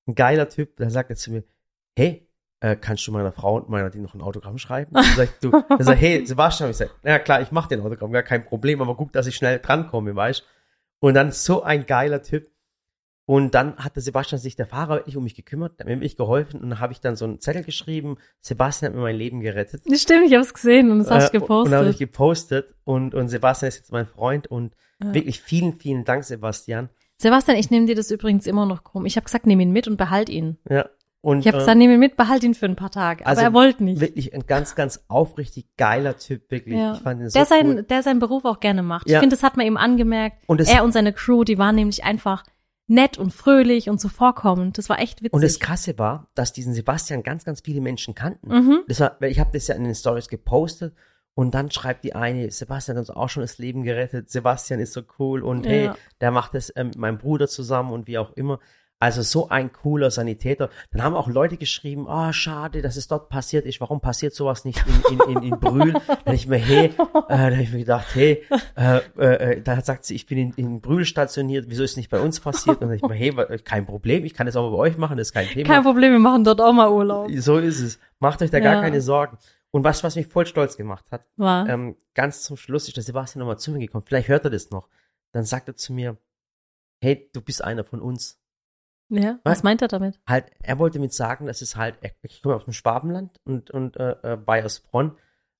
[0.06, 0.76] ein geiler Typ.
[0.76, 1.44] Dann sagt er zu mir,
[1.96, 2.28] hey,
[2.60, 4.92] äh, kannst du meiner Frau und meiner die noch ein Autogramm schreiben?
[4.92, 7.66] Dann sag ich, du, dann sag ich, hey, Sebastian, ich sag, ja klar, ich mach
[7.66, 10.44] den Autogramm, gar kein Problem, aber guck, dass ich schnell drankomme, weißt
[11.00, 12.51] Und dann so ein geiler Typ.
[13.32, 16.16] Und dann hat der Sebastian sich, der Fahrer, wirklich um mich gekümmert, hat mir wirklich
[16.18, 19.40] geholfen und dann habe ich dann so einen Zettel geschrieben, Sebastian hat mir mein Leben
[19.40, 19.82] gerettet.
[19.86, 21.96] Das stimmt, ich habe es gesehen und das hast du Äh, Und dann habe ich
[21.98, 22.66] gepostet.
[22.66, 25.14] gepostet und, und Sebastian ist jetzt mein Freund und Ja.
[25.14, 26.90] wirklich vielen, vielen Dank, Sebastian.
[27.16, 29.06] Sebastian, ich nehme dir das übrigens immer noch krumm.
[29.06, 30.58] Ich habe gesagt, nimm ihn mit und behalt ihn.
[30.68, 30.90] Ja.
[31.22, 33.20] Und, Ich habe äh, gesagt, nimm ihn mit, behalt ihn für ein paar Tage.
[33.24, 34.00] Aber Also er wollte nicht.
[34.02, 36.76] wirklich ein ganz, ganz aufrichtig geiler Typ, wirklich.
[36.76, 36.94] Ja.
[36.94, 37.82] Ich fand ihn so der, sein, cool.
[37.84, 39.08] der seinen Beruf auch gerne macht.
[39.08, 39.16] Ja.
[39.16, 40.36] Ich finde, das hat man ihm angemerkt.
[40.48, 42.42] Und er und seine Crew, die waren nämlich einfach
[42.92, 44.78] nett und fröhlich und zuvorkommend.
[44.78, 45.32] Das war echt witzig.
[45.32, 48.48] Und das Krasse war, dass diesen Sebastian ganz, ganz viele Menschen kannten.
[48.48, 48.80] Mhm.
[48.88, 50.94] Das war, weil ich habe das ja in den Stories gepostet
[51.34, 54.92] und dann schreibt die eine, Sebastian hat uns auch schon das Leben gerettet, Sebastian ist
[54.92, 55.96] so cool und hey, Ja.
[56.20, 58.58] der macht das ähm, mit meinem Bruder zusammen und wie auch immer.
[59.02, 60.70] Also so ein cooler Sanitäter.
[60.92, 63.80] Dann haben auch Leute geschrieben, ah, schade, dass es dort passiert ist.
[63.80, 65.94] Warum passiert sowas nicht in, in, in, in Brühl?
[66.24, 66.92] Dann ich mir, hey, äh,
[67.28, 68.44] dann hab ich mir gedacht, hey,
[68.76, 71.96] äh, äh, äh, da sagt sie, ich bin in, in Brühl stationiert, wieso ist es
[71.96, 72.80] nicht bei uns passiert?
[72.80, 73.34] Und dann ich mir, hey,
[73.64, 75.66] kein Problem, ich kann das auch bei euch machen, das ist kein Thema.
[75.66, 77.28] Kein Problem, wir machen dort auch mal Urlaub.
[77.38, 77.98] So ist es.
[78.20, 78.80] Macht euch da gar Ja.
[78.82, 79.36] keine Sorgen.
[79.72, 81.68] Und was, was mich voll stolz gemacht hat, War.
[81.68, 84.04] ähm, ganz zum Schluss ist der Sebastian nochmal zu mir gekommen.
[84.06, 84.88] Vielleicht hört er das noch.
[85.32, 86.18] Dann sagt er zu mir,
[87.00, 88.38] hey, du bist einer von uns.
[89.18, 90.20] Ja, was meint er damit?
[90.26, 93.96] Halt, er wollte mit sagen, dass es halt, ich komme aus dem Schwabenland und, und
[93.96, 95.16] äh, äh, Bayersbronn.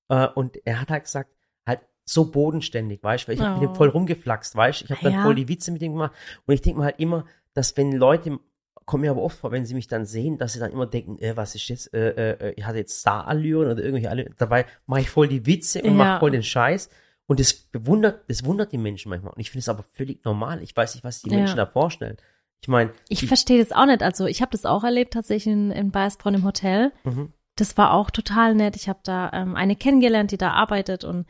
[0.09, 1.29] Äh, und er hat halt gesagt,
[1.65, 3.71] halt so bodenständig, weißt du, weil ich hab mit Oh.
[3.71, 5.21] ihm voll rumgeflaxt, weißt du, ich habe dann Ja.
[5.23, 6.13] voll die Witze mit ihm gemacht.
[6.45, 8.39] Und ich denke mir halt immer, dass wenn Leute,
[8.85, 11.17] kommt mir aber oft vor, wenn sie mich dann sehen, dass sie dann immer denken,
[11.19, 14.35] äh, was ist jetzt, äh, äh, ich hatte jetzt Star-Allüren oder irgendwelche Allüren.
[14.37, 15.93] Dabei mache ich voll die Witze und Ja.
[15.93, 16.89] mache voll den Scheiß.
[17.25, 19.31] Und das bewundert, das wundert die Menschen manchmal.
[19.31, 20.61] Und ich finde es aber völlig normal.
[20.61, 21.37] Ich weiß nicht, was die Ja.
[21.37, 22.17] Menschen da vorstellen.
[22.63, 24.01] Ich meine, Ich verstehe das auch nicht.
[24.01, 26.91] Also ich habe das auch erlebt tatsächlich in, in Bayersbronn im Hotel.
[27.03, 27.31] Mhm.
[27.55, 28.75] Das war auch total nett.
[28.77, 31.27] Ich habe da ähm, eine kennengelernt, die da arbeitet und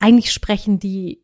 [0.00, 1.22] eigentlich sprechen die,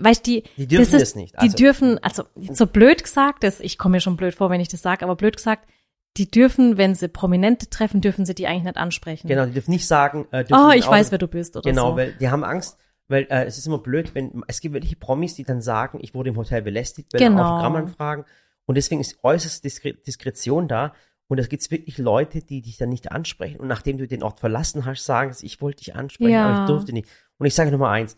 [0.00, 1.34] weißt die, Die dürfen das, das nicht.
[1.34, 4.60] Die Also- dürfen, also so blöd gesagt, das, ich komme mir schon blöd vor, wenn
[4.60, 5.68] ich das sage, aber blöd gesagt,
[6.16, 9.28] die dürfen, wenn sie Prominente treffen, dürfen sie die eigentlich nicht ansprechen.
[9.28, 11.70] Genau, die dürfen nicht sagen, äh, Oh, die ich auch- weiß, wer du bist oder
[11.70, 11.96] Genau, so.
[11.98, 15.34] weil die haben Angst, weil äh, es ist immer blöd, wenn es gibt welche Promis,
[15.34, 17.42] die dann sagen, ich wurde im Hotel belästigt, weil Genau.
[17.44, 18.24] Autogrammanfragen
[18.68, 20.92] und deswegen ist äußerst Diskre Diskretion da
[21.26, 24.40] und es gibt wirklich Leute, die dich dann nicht ansprechen und nachdem du den Ort
[24.40, 26.48] verlassen hast, sagen sie, ich wollte dich ansprechen, Ja.
[26.48, 27.08] aber ich durfte nicht.
[27.38, 28.16] Und ich sage Nummer eins,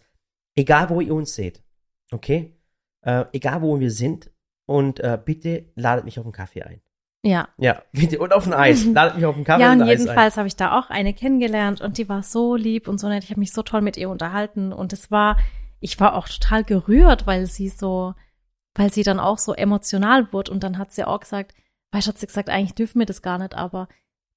[0.57, 1.63] egal wo ihr uns seht,
[2.13, 2.57] okay,
[3.03, 4.31] äh, egal wo wir sind
[4.67, 6.81] und äh, bitte ladet mich auf einen Kaffee ein.
[7.23, 7.49] Ja.
[7.59, 10.37] Ja, bitte und auf ein Eis, ladet mich auf einen Kaffee Ja, und und jedenfalls
[10.37, 13.25] habe ich da auch eine kennengelernt und die war so lieb und so nett.
[13.25, 15.37] Ich habe mich so toll mit ihr unterhalten und es war,
[15.81, 18.15] ich war auch total gerührt, weil sie so,
[18.75, 21.55] weil sie dann auch so emotional wurde und dann hat sie auch gesagt,
[21.93, 23.89] weißt du, hat sie gesagt, eigentlich dürfen wir das gar nicht, aber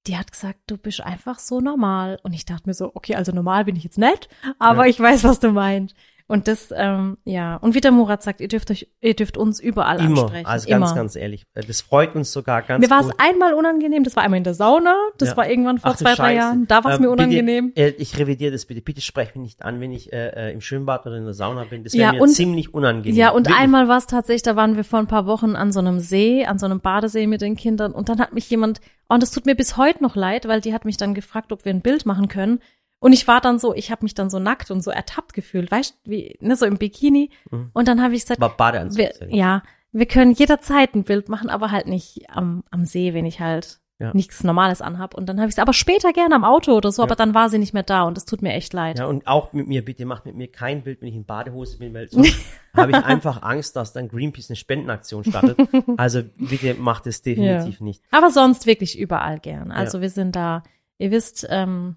[0.06, 2.18] die hat gesagt, du bist einfach so normal.
[2.22, 4.90] Und ich dachte mir so, okay, also normal bin ich jetzt nicht, aber Ja.
[4.90, 5.96] ich weiß, was du meinst.
[6.26, 7.56] Und das, ähm, ja.
[7.56, 10.46] Und wie der Murat sagt, ihr dürft euch, ihr dürft uns überall Immer, ansprechen.
[10.46, 10.94] also ganz, Immer.
[10.96, 11.44] ganz ehrlich.
[11.52, 14.44] äh, Das freut uns sogar ganz Mir war es einmal unangenehm, das war einmal in
[14.44, 15.36] der Sauna, das Ja.
[15.36, 16.36] war irgendwann vor Ach zwei, drei Scheiße.
[16.36, 17.74] Jahren, da war es Ähm, mir unangenehm.
[17.74, 18.80] Bitte, äh, ich revidiere das bitte.
[18.80, 21.64] Bitte sprech mich nicht an, wenn ich äh, äh, im Schwimmbad oder in der Sauna
[21.64, 21.84] bin.
[21.84, 23.14] Das wäre Ja, mir und- ziemlich unangenehm.
[23.18, 23.62] Ja, und Wirklich.
[23.62, 26.46] einmal war es tatsächlich, da waren wir vor ein paar Wochen an so einem See,
[26.46, 29.44] an so einem Badesee mit den Kindern und dann hat mich jemand, und das tut
[29.44, 32.06] mir bis heute noch leid, weil die hat mich dann gefragt, ob wir ein Bild
[32.06, 32.60] machen können.
[33.04, 35.70] Und ich war dann so, ich habe mich dann so nackt und so ertappt gefühlt,
[35.70, 37.28] weißt du, wie, ne, so im Bikini.
[37.50, 37.68] Mhm.
[37.74, 38.96] Und dann habe ich gesagt, Badeanzug.
[38.98, 39.62] wir, ja,
[39.92, 43.78] wir können jederzeit ein Bild machen, aber halt nicht am, am See, wenn ich halt
[43.98, 44.14] Ja.
[44.14, 45.14] nichts Normales anhab.
[45.14, 47.04] Und dann habe ich es aber später gerne am Auto oder so, Ja.
[47.06, 48.98] aber dann war sie nicht mehr da und das tut mir echt leid.
[48.98, 51.76] Ja, und auch mit mir, bitte macht mit mir kein Bild, wenn ich in Badehose
[51.76, 52.34] bin, weil sonst
[52.74, 55.58] habe ich einfach Angst, dass dann Greenpeace eine Spendenaktion startet.
[55.98, 58.02] Also bitte macht es definitiv nicht.
[58.10, 59.70] Aber sonst wirklich überall gern.
[59.72, 60.62] Also wir sind da,
[60.96, 61.96] ihr wisst, ähm,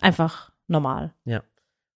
[0.00, 1.14] einfach normal.
[1.24, 1.42] Ja.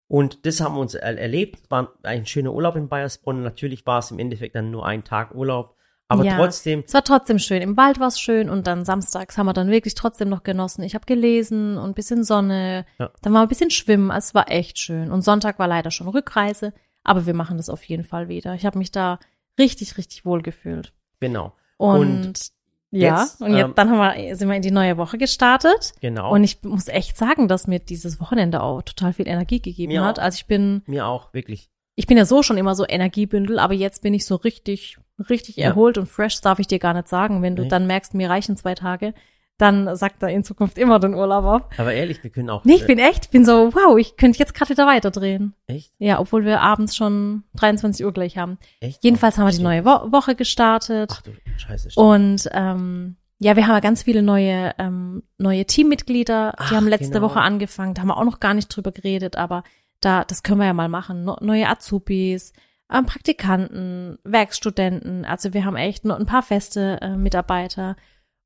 [0.09, 1.71] Und das haben wir uns er erlebt.
[1.71, 3.43] War ein schöner Urlaub in Bayersbronn.
[3.43, 5.77] Natürlich war es im Endeffekt dann nur ein Tag Urlaub.
[6.09, 6.37] Aber Ja.
[6.37, 7.63] trotzdem, Es war trotzdem schön.
[7.63, 10.83] Im Wald war es schön und dann samstags haben wir dann wirklich trotzdem noch genossen.
[10.83, 12.85] Ich habe gelesen und ein bisschen Sonne.
[12.99, 13.11] Ja.
[13.23, 14.11] Dann war ein bisschen schwimmen.
[14.11, 15.13] Es war echt schön.
[15.13, 16.73] Und Sonntag war leider schon Rückreise,
[17.05, 18.55] aber wir machen das auf jeden Fall wieder.
[18.57, 19.21] Ich habe mich da
[19.57, 20.93] richtig, richtig wohl gefühlt.
[21.21, 21.53] genau.
[21.77, 22.51] Und, Und
[22.93, 25.93] ja, jetzt, und jetzt, ähm, dann haben wir, sind wir in die neue Woche gestartet.
[26.01, 26.33] Genau.
[26.33, 30.05] Und ich muss echt sagen, dass mir dieses Wochenende auch total viel Energie gegeben Mir
[30.05, 30.19] hat.
[30.19, 30.23] auch.
[30.25, 31.71] Also ich bin, mir auch, wirklich.
[31.95, 34.97] ich bin ja so schon immer so Energiebündel, aber jetzt bin ich so richtig,
[35.29, 35.67] richtig Ja.
[35.69, 37.43] erholt und fresh, darf ich dir gar nicht sagen.
[37.43, 37.69] Wenn du Nee.
[37.69, 39.15] dann merkst, mir reichen zwei Tage,
[39.61, 41.73] dann sagt er in Zukunft immer den Urlaub ab.
[41.79, 42.65] Aber ehrlich, wir können auch.
[42.65, 45.55] Nee, ich bin echt, ich bin so, wow, ich könnte jetzt gerade wieder weiterdrehen.
[45.67, 45.93] äh, echt?
[45.99, 48.59] Ja, obwohl wir abends schon 23 Uhr gleich haben.
[48.81, 49.05] Echt?
[49.05, 51.11] Jedenfalls haben wir die neue Wo Woche gestartet.
[51.13, 51.91] Ach du Scheiße.
[51.91, 52.07] stimmt.
[52.07, 56.53] Und ähm, ja, wir haben ja ganz viele neue neue, neue Teammitglieder.
[56.59, 57.27] Die Ach, haben letzte genau.
[57.27, 57.95] Woche angefangen.
[57.95, 59.65] Da haben wir auch noch gar nicht drüber geredet, aber
[60.01, 61.25] da, das können wir ja mal machen.
[61.25, 62.53] No, neue Azubis,
[62.93, 65.25] ähm, Praktikanten, Werkstudenten.
[65.25, 67.97] Also wir haben echt noch ein paar feste äh, Mitarbeiter.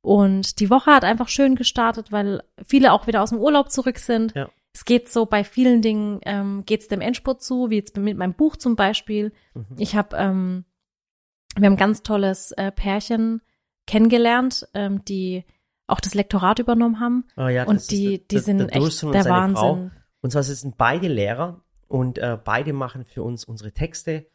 [0.05, 3.99] Und die Woche hat einfach schön gestartet, weil viele auch wieder aus dem Urlaub zurück
[3.99, 4.35] sind.
[4.35, 4.51] Ja.
[4.75, 8.19] Es geht so bei vielen Dingen, ähm, geht es dem Endspurt zu, wie jetzt mit
[8.19, 9.33] meinem Buch zum Beispiel.
[9.55, 9.65] Mhm.
[9.79, 10.65] Ich habe, ähm,
[11.57, 13.41] wir haben ein ganz tolles äh, Pärchen
[13.87, 15.45] kennengelernt, ähm, die
[15.87, 17.25] auch das Lektorat übernommen haben.
[17.37, 19.25] Ah, ja, und das ist die, der- die der- sind der echt Dursun und der
[19.27, 19.57] Wahnsinn.
[19.57, 19.91] Frau.
[20.21, 24.27] Und zwar sind beide Lehrer und äh, beide machen für uns unsere Texte.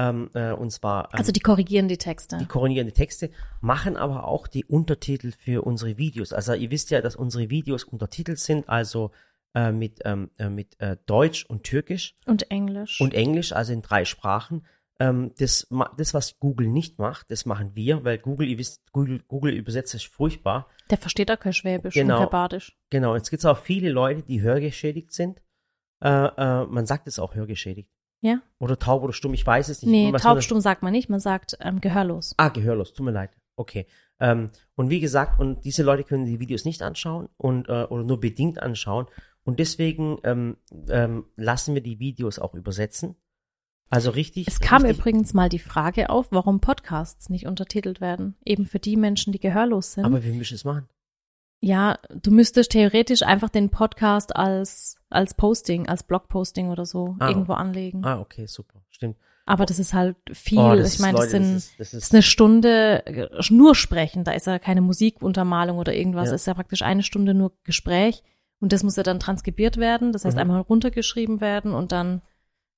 [0.00, 2.38] Ähm, äh, und zwar ähm, Also die korrigieren die Texte.
[2.38, 3.30] die korrigierende Texte,
[3.60, 6.32] machen aber auch die Untertitel für unsere Videos.
[6.32, 9.10] Also ihr wisst ja, dass unsere Videos untertitelt sind, also
[9.54, 13.00] äh, mit, ähm, äh, mit äh, Deutsch und Türkisch und Englisch.
[13.00, 14.64] und Englisch, also in drei Sprachen.
[15.00, 19.22] Ähm, das, das, was Google nicht macht, das machen wir, weil Google, ihr wisst, Google,
[19.26, 20.68] Google übersetzt es furchtbar.
[20.90, 22.14] der versteht auch kein Schwäbisch Genau.
[22.16, 22.76] und kein Badisch.
[22.90, 25.42] Genau, jetzt gibt es auch viele Leute, die hörgeschädigt sind.
[26.04, 27.90] Äh, äh, man sagt es auch hörgeschädigt.
[28.20, 28.42] Ja?
[28.58, 29.90] Oder taub oder stumm, ich weiß es nicht.
[29.90, 32.34] Nee, Was man- taubstumm sagt man nicht, man sagt ähm, gehörlos.
[32.36, 33.30] Ah, gehörlos, tut mir leid.
[33.56, 33.86] Okay.
[34.20, 38.02] Ähm, und wie gesagt, und diese Leute können die Videos nicht anschauen und äh, oder
[38.04, 39.06] nur bedingt anschauen.
[39.44, 40.56] Und deswegen ähm,
[40.88, 43.16] ähm, lassen wir die Videos auch übersetzen.
[43.90, 44.46] Also richtig.
[44.48, 48.36] Es kam richtig, übrigens mal die Frage auf, warum Podcasts nicht untertitelt werden.
[48.44, 50.04] Eben für die Menschen, die gehörlos sind.
[50.04, 50.88] Aber wir müssen es machen.
[51.60, 57.28] Ja, du müsstest theoretisch einfach den Podcast als, als Posting, als Blogposting oder so Ah.
[57.28, 58.04] irgendwo anlegen.
[58.04, 58.80] Ah, okay, super.
[58.90, 59.16] Stimmt.
[59.44, 60.58] Aber das ist halt viel.
[60.58, 64.22] Oh, ich meine, das sind das ist, das ist, ist eine Stunde äh, nur sprechen,
[64.24, 66.34] da ist ja keine Musikuntermalung oder irgendwas, Ja.
[66.34, 68.22] ist ja praktisch eine Stunde nur Gespräch
[68.60, 70.40] und das muss ja dann transkribiert werden, das heißt Mhm.
[70.42, 72.20] einmal runtergeschrieben werden und dann,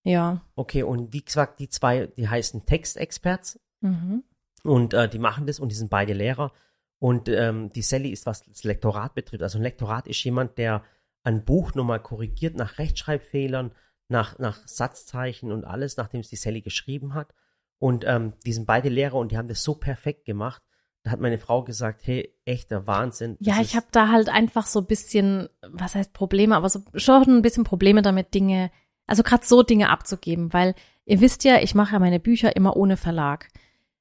[0.04, 0.42] ja.
[0.54, 4.22] okay, und wie gesagt, die zwei, die heißen Textexperts Mhm.
[4.62, 6.52] und äh, die machen das und die sind beide Lehrer.
[7.00, 9.42] Und ähm, die Sally ist, was das Lektorat betrifft.
[9.42, 10.84] Also ein Lektorat ist jemand, der
[11.24, 13.72] ein Buch nochmal korrigiert nach Rechtschreibfehlern,
[14.08, 17.34] nach, nach Satzzeichen und alles, nachdem es die Sally geschrieben hat.
[17.78, 20.62] Und ähm, die sind beide Lehrer und die haben das so perfekt gemacht.
[21.02, 23.36] Da hat meine Frau gesagt, hey, echter Wahnsinn.
[23.40, 27.22] Ja, ich habe da halt einfach so ein bisschen, was heißt Probleme, aber so schon
[27.22, 28.70] ein bisschen Probleme damit, Dinge,
[29.06, 30.74] also gerade so Dinge abzugeben, weil
[31.06, 33.48] ihr wisst ja, ich mache ja meine Bücher immer ohne Verlag.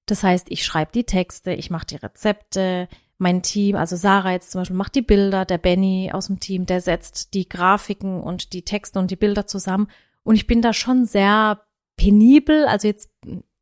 [0.10, 2.88] Das heißt, ich schreibe die Texte, ich mache die Rezepte,
[3.20, 6.66] mein Team, also Sarah jetzt zum Beispiel macht die Bilder, der Benny aus dem Team,
[6.66, 9.90] der setzt die Grafiken und die Texte und die Bilder zusammen.
[10.24, 11.62] Und ich bin da schon sehr
[11.98, 13.12] penibel, also jetzt,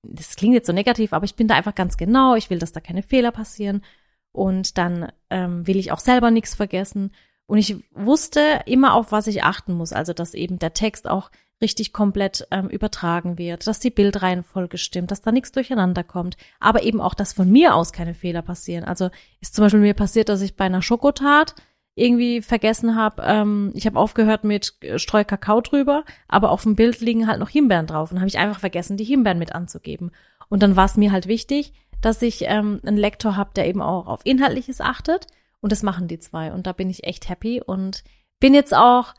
[0.04, 2.72] das klingt jetzt so negativ, aber ich bin da einfach ganz genau, ich will, dass
[2.72, 3.84] da keine Fehler passieren.
[4.32, 7.12] Und dann ähm, will ich auch selber nichts vergessen.
[7.48, 9.94] Und ich wusste immer, auf was ich achten muss.
[9.94, 11.32] Also, dass eben der Text auch
[11.62, 16.38] richtig komplett ähm, übertragen wird, dass die Bildreihenfolge stimmt, dass da nichts durcheinander kommt.
[16.60, 18.84] Aber eben auch, dass von mir aus keine Fehler passieren.
[18.84, 19.10] Also
[19.42, 21.56] ist zum Beispiel mir passiert, dass ich bei einer Schokotat
[21.96, 26.76] irgendwie vergessen habe, ähm, ich habe aufgehört mit äh, Streu Kakao drüber, aber auf dem
[26.76, 30.12] Bild liegen halt noch Himbeeren drauf und habe ich einfach vergessen, die Himbeeren mit anzugeben.
[30.48, 33.82] Und dann war es mir halt wichtig, dass ich ähm, einen Lektor habe, der eben
[33.82, 35.26] auch auf Inhaltliches achtet.
[35.60, 36.54] Und das machen die zwei.
[36.54, 38.04] Und da bin ich echt happy und
[38.40, 39.16] bin jetzt auch,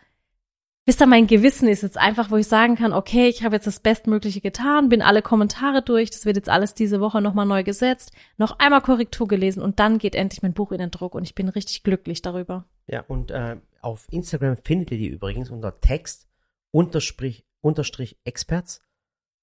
[0.88, 3.66] wisst ihr, mein Gewissen ist jetzt einfach, wo ich sagen kann, okay, ich habe jetzt
[3.66, 7.62] das Bestmögliche getan, bin alle Kommentare durch, das wird jetzt alles diese Woche nochmal neu
[7.62, 11.24] gesetzt, noch einmal Korrektur gelesen und dann geht endlich mein Buch in den Druck und
[11.24, 12.64] ich bin richtig glücklich darüber.
[12.86, 16.26] Ja, und äh, auf Instagram findet ihr die übrigens unter Text
[16.70, 18.80] unterstrich, unterstrich Experts.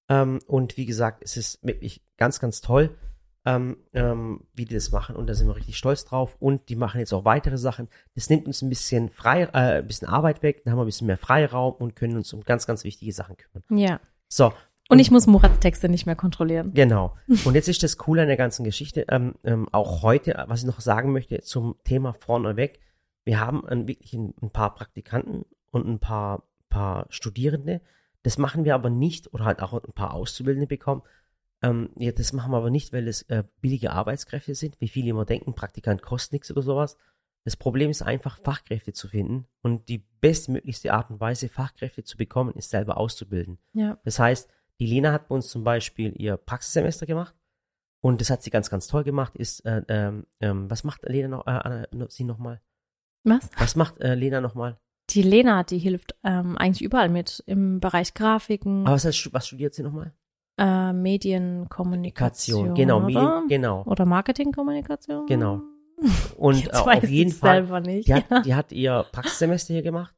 [0.08, 2.98] Ähm, und wie gesagt, es ist wirklich ganz, ganz toll,
[3.46, 5.16] ähm, ähm, wie die das machen.
[5.16, 6.36] Und da sind wir richtig stolz drauf.
[6.40, 7.88] Und die machen jetzt auch weitere Sachen.
[8.16, 10.64] Das nimmt uns ein bisschen frei, äh, ein bisschen Arbeit weg.
[10.64, 13.36] Dann haben wir ein bisschen mehr Freiraum und können uns um ganz, ganz wichtige Sachen
[13.36, 13.62] kümmern.
[13.70, 14.00] Ja.
[14.28, 14.52] So.
[14.88, 16.72] Und ich muss Murats Texte nicht mehr kontrollieren.
[16.74, 17.16] Genau.
[17.44, 20.66] Und jetzt ist das Coole an der ganzen Geschichte, ähm, ähm, auch heute, was ich
[20.66, 22.78] noch sagen möchte zum Thema vorneweg.
[23.24, 27.80] Wir haben ein, wirklich ein, ein paar Praktikanten und ein paar, paar Studierende.
[28.22, 31.02] Das machen wir aber nicht, oder halt auch ein paar Auszubildende bekommen.
[31.62, 35.10] Ähm, ja, das machen wir aber nicht, weil es äh, billige Arbeitskräfte sind, wie viele
[35.10, 36.96] immer denken, Praktikant kostet nichts oder sowas.
[37.44, 39.46] Das Problem ist einfach, Fachkräfte zu finden.
[39.62, 43.58] Und die bestmöglichste Art und Weise, Fachkräfte zu bekommen, ist selber auszubilden.
[43.72, 43.98] Ja.
[44.04, 47.34] Das heißt, die Lena hat bei uns zum Beispiel ihr Praxissemester gemacht
[48.00, 49.36] und das hat sie ganz, ganz toll gemacht.
[49.36, 52.60] Ist, äh, ähm, ähm, was macht Lena noch, äh, sie nochmal?
[53.24, 53.48] Was?
[53.58, 54.78] Was macht äh, Lena nochmal?
[55.10, 59.46] Die Lena, die hilft ähm, eigentlich überall mit im Bereich Grafiken, Aber was, heißt, was
[59.46, 60.12] studiert sie nochmal?
[60.58, 62.74] Äh, Medienkommunikation.
[62.74, 63.06] Genau, oder?
[63.06, 63.82] Medien, genau.
[63.84, 65.26] Oder Marketingkommunikation.
[65.26, 65.62] Genau.
[66.36, 68.08] Und Jetzt äh, auf jeden Fall, selber nicht.
[68.08, 70.14] die hat, die hat ihr Praxissemester hier gemacht,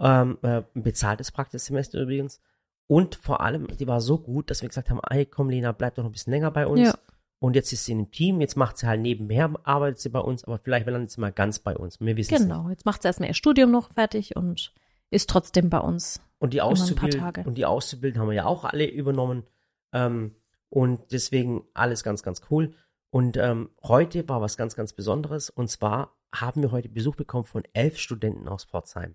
[0.00, 2.40] ähm, äh, ein bezahltes Praxissemester übrigens.
[2.86, 5.94] Und vor allem, die war so gut, dass wir gesagt haben, ey, komm Lena, bleib
[5.96, 6.80] doch noch ein bisschen länger bei uns.
[6.80, 6.94] Ja.
[7.40, 10.18] Und jetzt ist sie in einem Team, jetzt macht sie halt nebenher, arbeitet sie bei
[10.20, 12.00] uns, aber vielleicht landet sie mal ganz bei uns.
[12.00, 12.48] Wir wissen es nicht.
[12.48, 14.72] Genau, jetzt macht sie erstmal ihr Studium noch fertig und
[15.10, 16.20] ist trotzdem bei uns.
[16.38, 19.44] Und die Auszubildenden, und die Auszubildenden haben wir ja auch alle übernommen.
[19.92, 20.34] Ähm,
[20.70, 22.74] und deswegen alles ganz, ganz cool.
[23.10, 25.48] Und ähm, heute war was ganz, ganz Besonderes.
[25.50, 29.14] Und zwar haben wir heute Besuch bekommen von elf Studenten aus Pforzheim.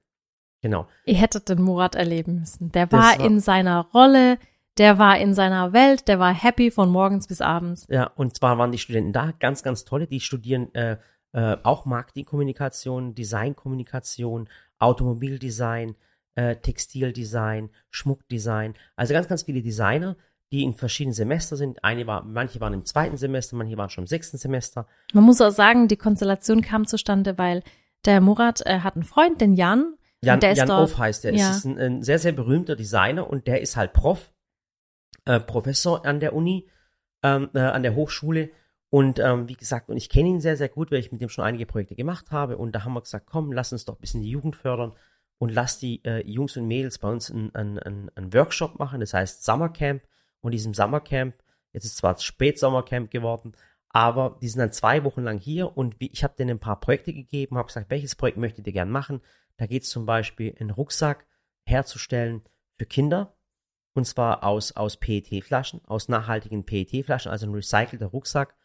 [0.62, 0.88] Genau.
[1.06, 2.72] Ihr hättet den Murat erleben müssen.
[2.72, 4.40] Der war, war- in seiner Rolle,
[4.80, 7.86] der war in seiner Welt, der war happy von morgens bis abends.
[7.90, 10.08] Ja, und zwar waren die Studenten da, ganz, ganz tolle.
[10.08, 10.98] Die studieren äh,
[11.34, 15.96] äh, auch Marketingkommunikation, Designkommunikation, Automobildesign,
[16.36, 18.74] äh, Textildesign, Schmuckdesign.
[18.96, 20.16] Also ganz, ganz viele Designer,
[20.54, 21.84] die in verschiedenen Semester sind.
[21.84, 24.86] Einige war, manche waren im zweiten Semester, manche waren schon im sechsten Semester.
[25.12, 27.64] Man muss auch sagen, die Konstellation kam zustande, weil
[28.06, 29.96] der Murat äh, hat einen Freund, den Jan.
[30.22, 31.34] Jan, der Jan Off heißt der.
[31.34, 31.50] Ja.
[31.50, 34.32] Es ist ein, ein sehr, sehr berühmter Designer und der ist halt Prof,
[35.26, 36.70] äh, Professor an der Uni,
[37.24, 38.52] ähm, äh, an der Hochschule.
[38.92, 41.30] Und ähm, wie gesagt, und ich kenne ihn sehr, sehr gut, weil ich mit ihm
[41.30, 42.58] schon einige Projekte gemacht habe.
[42.58, 44.94] Und da haben wir gesagt, komm, lass uns doch ein bisschen die Jugend fördern
[45.40, 49.44] und lass die äh, Jungs und Mädels bei uns einen einen Workshop machen, das heißt
[49.44, 50.04] Summercamp.
[50.44, 51.36] Und diesem Summercamp,
[51.72, 53.54] jetzt ist zwar Spätsommercamp geworden,
[53.90, 56.80] aber die sind dann zwei Wochen lang hier und wie, ich habe denen ein paar
[56.80, 59.22] Projekte gegeben, habe gesagt, welches Projekt möchtet ihr gern machen?
[59.58, 61.26] Da geht es zum Beispiel, einen Rucksack
[61.66, 62.42] herzustellen
[62.78, 63.38] für Kinder.
[63.96, 68.56] Und zwar aus, aus PET-Flaschen, aus nachhaltigen PET-Flaschen, also ein recycelter Rucksack.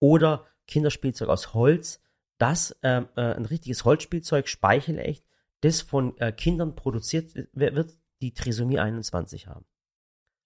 [0.00, 2.02] Oder Kinderspielzeug aus Holz,
[2.38, 5.24] das ähm, äh, ein richtiges Holzspielzeug, speichelecht,
[5.60, 9.64] das von äh, Kindern produziert wi- wird, die Trisomie 21 haben.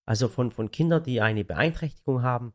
[0.07, 2.55] Also von, von Kindern, die eine Beeinträchtigung haben.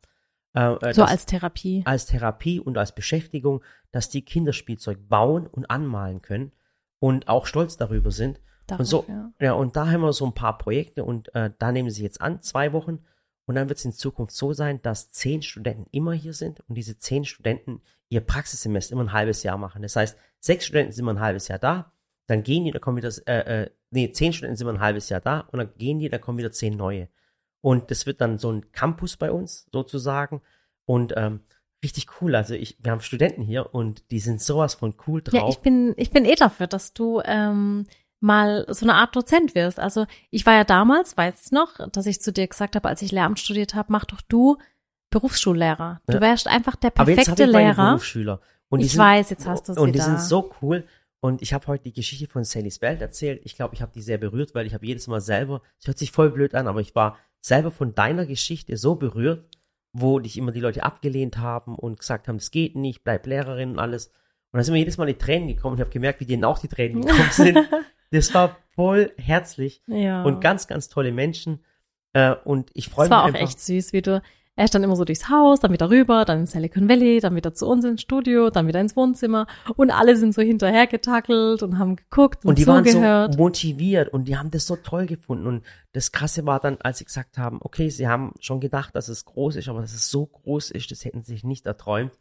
[0.54, 1.84] Äh, äh, So das- als Therapie.
[1.86, 6.52] als Therapie und als Beschäftigung, dass die Kinderspielzeug bauen und anmalen können
[7.00, 8.40] und auch stolz darüber sind.
[8.68, 9.32] Darauf, und so, ja.
[9.40, 9.54] ja.
[9.54, 12.42] und da haben wir so ein paar Projekte und äh, da nehmen sie jetzt an,
[12.42, 13.00] zwei Wochen.
[13.46, 16.76] Und dann wird es in Zukunft so sein, dass zehn Studenten immer hier sind und
[16.76, 19.82] diese zehn Studenten ihr Praxissemester immer ein halbes Jahr machen.
[19.82, 21.92] Das heißt, sechs Studenten sind immer ein halbes Jahr da,
[22.28, 25.10] dann gehen die, dann kommen wieder, äh, äh, nee, zehn Studenten sind immer ein halbes
[25.10, 27.10] Jahr da und dann gehen die, dann kommen wieder zehn neue.
[27.62, 30.41] Und das wird dann so ein Campus bei uns sozusagen
[30.86, 31.41] und ähm,
[31.84, 32.36] richtig cool.
[32.36, 35.34] Also ich, wir haben Studenten hier und die sind sowas von cool drauf.
[35.39, 37.86] Ja, ich bin, ich bin eh dafür, dass du ähm,
[38.19, 39.80] mal so eine Art Dozent wirst.
[39.80, 43.02] Also ich war ja damals, weiß ich noch, dass ich zu dir gesagt habe, als
[43.04, 44.58] ich Lehramt studiert habe, mach doch du
[45.12, 46.02] Berufsschullehrer.
[46.08, 46.21] Du Ja.
[46.21, 47.88] wärst einfach der Aber jetzt perfekte ich meine Lehrer.
[47.89, 48.41] Berufsschüler.
[48.69, 50.06] Und Ich sind, weiß, jetzt hast du sie Und die da.
[50.06, 50.86] sind so cool.
[51.19, 53.41] Und ich habe heute die Geschichte von Sallys Welt erzählt.
[53.43, 56.00] Ich glaube, ich habe die sehr berührt, weil ich habe jedes Mal selber, es hört
[56.00, 59.45] sich voll blöd an, aber ich war selber von deiner Geschichte so berührt,
[59.93, 63.71] wo dich immer die Leute abgelehnt haben und gesagt haben, das geht nicht, bleib Lehrerin
[63.71, 64.08] und alles.
[64.51, 65.75] Und da sind mir jedes Mal die Tränen gekommen.
[65.75, 67.60] Ich habe gemerkt, wie denen auch die Tränen gekommen sind.
[68.12, 70.23] Das war voll herzlich ja.
[70.23, 71.63] und ganz, ganz tolle Menschen.
[72.13, 73.41] Äh, und ich freue Es mich war auch einfach.
[73.41, 74.21] echt süß, wie du
[74.58, 77.36] Er ist dann immer so durchs Haus, dann wieder rüber, dann ins Silicon Valley, dann
[77.36, 81.64] wieder zu uns ins Studio, dann wieder ins Wohnzimmer und alle sind so hinterher getackelt
[81.64, 83.34] und haben geguckt und, Und die waren zugehört.
[83.36, 85.48] so motiviert und die haben das so toll gefunden.
[85.48, 89.08] Und das Krasse war dann, als sie gesagt haben, okay, sie haben schon gedacht, dass
[89.08, 92.12] es groß ist, aber dass es so groß ist, das hätten sie sich nicht erträumt.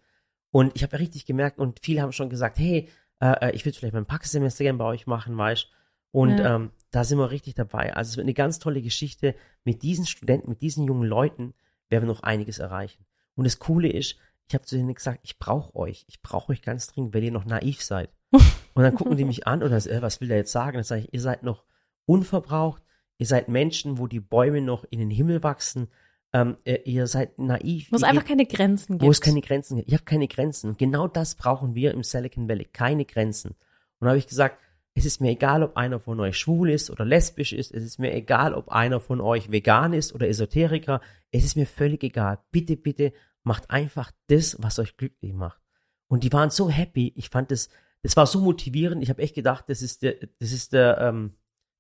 [0.53, 2.89] Und ich habe ja richtig gemerkt, und viele haben schon gesagt, hey,
[3.21, 5.69] äh, äh, ich würde vielleicht mein Praxissemester gerne bei euch machen, weißt
[6.13, 6.57] Und Ja.
[6.57, 7.95] ähm, da sind wir richtig dabei.
[7.95, 9.35] Also es wird eine ganz tolle Geschichte.
[9.65, 11.55] Mit diesen Studenten, mit diesen jungen Leuten
[11.91, 13.05] werden wir noch einiges erreichen.
[13.35, 14.17] Und das Coole ist,
[14.49, 16.05] ich habe zu denen gesagt, ich brauche euch.
[16.09, 18.11] Ich brauche euch ganz dringend, weil ihr noch naiv seid.
[18.75, 20.75] Und dann gucken die mich an und dann, äh, was will der jetzt sagen?
[20.75, 21.65] Dann sage ich, ihr seid noch
[22.07, 22.83] unverbraucht,
[23.19, 25.89] ihr seid Menschen, wo die Bäume noch in den Himmel wachsen,
[26.33, 27.91] ähm, äh, ihr seid naiv.
[27.91, 29.03] Wo es einfach keine Grenzen gibt.
[29.03, 29.91] wo es keine Grenzen gibt.
[29.91, 30.71] Ihr habt keine Grenzen.
[30.71, 32.65] Und genau das brauchen wir im Silicon Valley.
[32.65, 33.51] Keine Grenzen.
[33.99, 34.59] Und da habe ich gesagt,
[34.95, 37.73] es ist mir egal, ob einer von euch schwul ist oder lesbisch ist.
[37.73, 41.01] Es ist mir egal, ob einer von euch vegan ist oder Esoteriker.
[41.31, 42.39] Es ist mir völlig egal.
[42.51, 45.61] Bitte, bitte macht einfach das, was euch glücklich macht.
[46.09, 47.13] Und die waren so happy.
[47.17, 47.69] Ich fand das,
[48.03, 49.03] das war so motivierend.
[49.03, 51.35] Ich habe echt gedacht, das ist der, das ist der, ähm,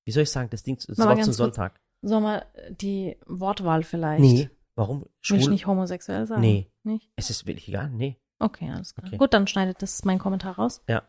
[0.04, 1.34] wie soll ich sagen, das Ding, das Mama, ganz zum.
[1.34, 1.80] Sonntag.
[2.02, 4.22] Sollen wir die Wortwahl vielleicht?
[4.22, 4.50] Nee.
[4.76, 5.00] Warum?
[5.00, 5.50] Willst du Schwul?
[5.50, 6.40] nicht homosexuell sagen?
[6.40, 6.70] Nee.
[6.84, 7.10] Nicht?
[7.16, 7.90] Es ist wirklich egal.
[7.90, 8.18] Nee.
[8.38, 9.08] Okay, alles klar.
[9.08, 9.18] Okay.
[9.18, 10.82] Gut, dann schneidet das mein Kommentar raus.
[10.88, 11.02] Ja,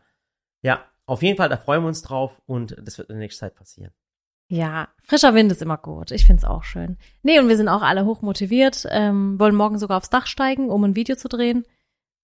[1.06, 3.54] auf jeden Fall, da freuen wir uns drauf und das wird in der nächsten Zeit
[3.54, 3.92] passieren.
[4.48, 6.10] Ja, frischer Wind ist immer gut.
[6.10, 6.98] Ich find's auch schön.
[7.22, 10.68] Nee, und wir sind auch alle hoch motiviert, ähm, wollen morgen sogar aufs Dach steigen,
[10.68, 11.64] um ein Video zu drehen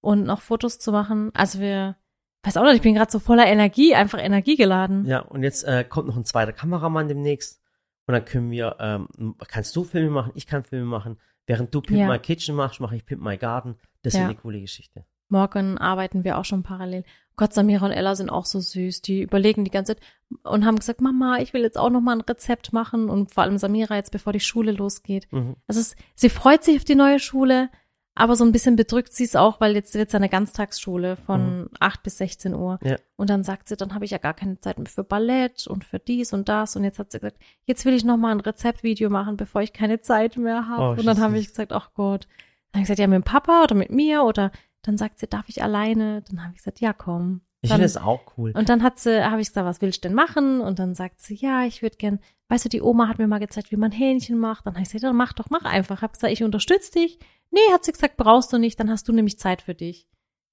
[0.01, 1.31] und noch Fotos zu machen.
[1.35, 1.97] Also wir,
[2.43, 5.07] weiß auch nicht, ich bin gerade so voller Energie, einfach energiegeladen.
[5.07, 7.63] Ja, und jetzt äh, kommt noch ein zweiter Kameramann demnächst.
[8.07, 11.19] Und dann können wir, ähm, kannst du Filme machen, ich kann Filme machen.
[11.47, 12.09] Während du Pimp Ja.
[12.09, 13.77] My Kitchen machst, mache ich Pimp My Garden.
[14.03, 14.21] Das Ja.
[14.21, 15.07] ist eine coole Geschichte.
[15.31, 17.05] Morgen arbeiten wir auch schon parallel.
[17.39, 19.01] Gott, Samira und Ella sind auch so süß.
[19.01, 20.05] Die überlegen die ganze Zeit
[20.43, 23.09] und haben gesagt, Mama, ich will jetzt auch noch mal ein Rezept machen.
[23.09, 25.27] Und vor allem Samira jetzt, bevor die Schule losgeht.
[25.31, 25.57] Mhm.
[25.67, 27.71] Also es, sie freut sich auf die neue Schule,
[28.19, 31.71] aber so ein bisschen bedrückt sie es auch, weil jetzt wird es eine Ganztagsschule von
[31.79, 32.81] 8 bis 16 Uhr.
[32.83, 32.97] Ja.
[33.15, 35.85] Und dann sagt sie, dann habe ich ja gar keine Zeit mehr für Ballett und
[35.85, 36.75] für dies und das.
[36.75, 39.73] Und jetzt hat sie gesagt, jetzt will ich noch mal ein Rezeptvideo machen, bevor ich
[39.73, 40.83] keine Zeit mehr habe.
[40.83, 42.27] Oh, und dann habe ich gesagt, ach Gott.
[42.73, 44.51] Dann habe ich gesagt, ja, mit dem Papa oder mit mir oder
[44.83, 46.23] dann sagt sie, darf ich alleine?
[46.29, 47.43] Dann habe ich gesagt, ja, komm.
[47.61, 48.53] Ich Dann- finde das auch cool.
[48.55, 50.61] und dann hat sie, habe ich gesagt, was willst du denn machen?
[50.61, 53.41] Und dann sagt sie, ja, ich würde gern, weißt du, die Oma hat mir mal
[53.41, 54.65] gezeigt, wie man Hähnchen macht.
[54.65, 56.01] Dann habe ich gesagt, ja, mach doch, mach einfach.
[56.03, 57.19] Hab gesagt, ich unterstütze dich.
[57.51, 60.07] Nee, hat sie gesagt, brauchst du nicht, dann hast du nämlich Zeit für dich.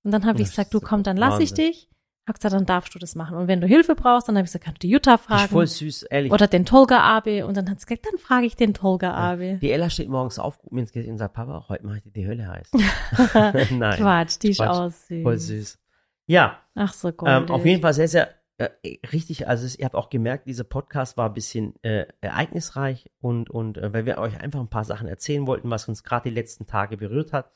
[0.04, 1.90] Und dann habe ich gesagt, du komm, dann lass ich dich.
[2.28, 3.38] Hab gesagt, dann darfst du das machen.
[3.38, 5.26] Und wenn du Hilfe brauchst, dann habe ich gesagt, kannst du die Jutta Die ist
[5.28, 5.50] fragen.
[5.50, 6.32] voll süß, ehrlich.
[6.32, 7.46] Oder den Tolga Abe.
[7.46, 9.60] Und dann hat sie gesagt, dann frage ich den Tolga Abe.
[9.62, 12.04] Die Ella steht morgens auf, guckt mir ins Gesicht und sagt, Papa, heute mache ich
[12.04, 12.72] dir die Hölle heiß.
[13.72, 14.70] Nein, Quatsch, die ist Quatsch.
[14.70, 15.24] auch süß.
[15.24, 15.80] voll süß.
[16.28, 17.50] Ja, Ach so, ähm, goldig.
[17.52, 18.70] auf jeden Fall sehr, sehr äh,
[19.12, 19.48] richtig.
[19.48, 23.78] Also es, ihr habt auch gemerkt, dieser Podcast war ein bisschen äh, ereignisreich und, und
[23.78, 26.66] äh, weil wir euch einfach ein paar Sachen erzählen wollten, was uns gerade die letzten
[26.66, 27.52] Tage berührt hat.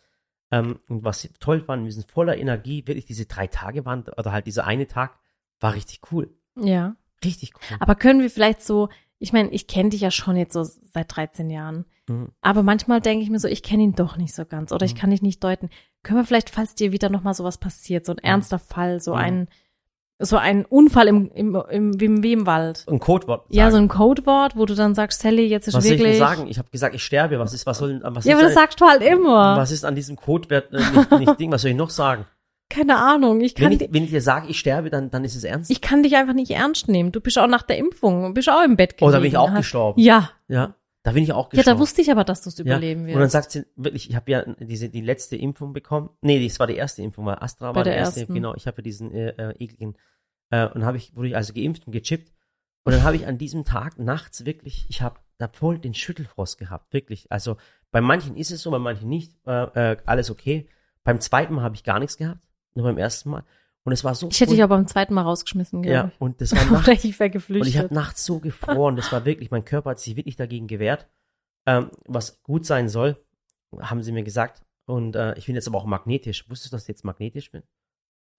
[0.51, 2.85] Ähm, und was toll fand, wir sind voller Energie.
[2.87, 5.17] Wirklich diese drei Tage waren, oder halt dieser eine Tag,
[5.59, 6.33] war richtig cool.
[6.55, 6.95] Ja.
[7.23, 7.77] Richtig cool.
[7.79, 11.15] Aber können wir vielleicht so, ich meine, ich kenne dich ja schon jetzt so seit
[11.15, 11.85] 13 Jahren.
[12.07, 12.29] Mhm.
[12.41, 14.93] Aber manchmal denke ich mir so, ich kenne ihn doch nicht so ganz oder ich
[14.95, 14.97] Mhm.
[14.99, 15.69] kann dich nicht deuten.
[16.01, 19.19] Können wir vielleicht, falls dir wieder nochmal sowas passiert, so ein ernster Fall, so Mhm.
[19.19, 19.47] ein,
[20.21, 22.83] so ein Unfall im, im, im, wie im Wald.
[22.89, 23.45] Ein Codewort.
[23.49, 23.85] Ja, so sagen.
[23.85, 26.17] ein Codewort, wo du dann sagst, Sally, jetzt ist Was soll ich wirklich.
[26.19, 26.47] denn sagen?
[26.47, 27.39] Ich habe gesagt, ich sterbe.
[27.39, 29.55] Was ist, was soll, was ja, ist aber das an, sagst du halt immer.
[29.57, 31.51] was ist an diesem Codewert äh, nicht, nicht Ding?
[31.51, 32.25] Was soll ich noch sagen?
[32.69, 33.41] Keine Ahnung.
[33.41, 35.43] Ich Wenn kann, ich, di- wenn ich dir sage, ich sterbe, dann, dann ist es
[35.43, 35.71] ernst.
[35.71, 37.11] ich kann dich einfach nicht ernst nehmen.
[37.11, 39.11] Du bist auch nach der Impfung, bist auch im Bett gelegen.
[39.13, 39.99] da bin ich auch Hast- gestorben.
[40.01, 40.29] Ja.
[40.49, 41.77] Ja, da bin ich auch Ja, gestorben.
[41.77, 43.15] da wusste ich aber, dass du es Ja, überleben wirst.
[43.15, 46.09] Und dann sagt sie wirklich, ich habe ja diese die letzte Impfung bekommen.
[46.21, 48.19] Nee, das war die erste Impfung, weil Astra Bei war der die erste.
[48.21, 48.33] ersten.
[48.33, 49.95] Genau, ich habe ja diesen äh, äh, ekligen
[50.49, 52.31] äh, und habe ich wurde ich also geimpft und gechippt
[52.83, 56.57] und dann habe ich an diesem Tag nachts wirklich, ich habe da voll den Schüttelfrost
[56.57, 57.31] gehabt, wirklich.
[57.31, 57.55] Also
[57.91, 60.67] bei manchen ist es so, bei manchen nicht, äh, äh, alles okay.
[61.03, 62.41] Beim zweiten Mal habe ich gar nichts gehabt,
[62.75, 63.43] nur beim ersten Mal
[63.83, 66.21] und es war so ich hätte dich aber beim zweiten Mal rausgeschmissen, glaube ja ich.
[66.21, 67.67] und das war nachts ich wäre geflüchtet.
[67.67, 68.95] und ich habe nachts so gefroren.
[68.95, 71.07] Das war wirklich, mein Körper hat sich wirklich dagegen gewehrt.
[71.65, 73.17] Ähm, was gut sein soll,
[73.79, 74.63] haben sie mir gesagt.
[74.85, 76.49] Und äh, ich bin jetzt aber auch magnetisch.
[76.49, 77.63] Wusstest du, dass ich jetzt magnetisch bin?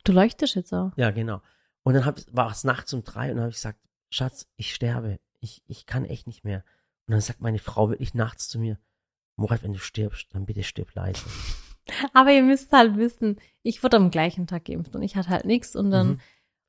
[0.05, 0.92] du leuchtest jetzt auch.
[0.96, 1.40] Ja, genau.
[1.83, 4.74] Und dann hab, war es nachts um drei und dann habe ich gesagt, Schatz, ich
[4.74, 5.18] sterbe.
[5.40, 6.64] Ich, ich kann echt nicht mehr.
[7.07, 8.79] Und dann sagt meine Frau wirklich nachts zu mir,
[9.37, 11.24] Murat, wenn du stirbst, dann bitte stirb leise.
[12.12, 15.44] Aber ihr müsst halt wissen, ich wurde am gleichen Tag geimpft und ich hatte halt
[15.44, 16.20] nichts und dann Mhm.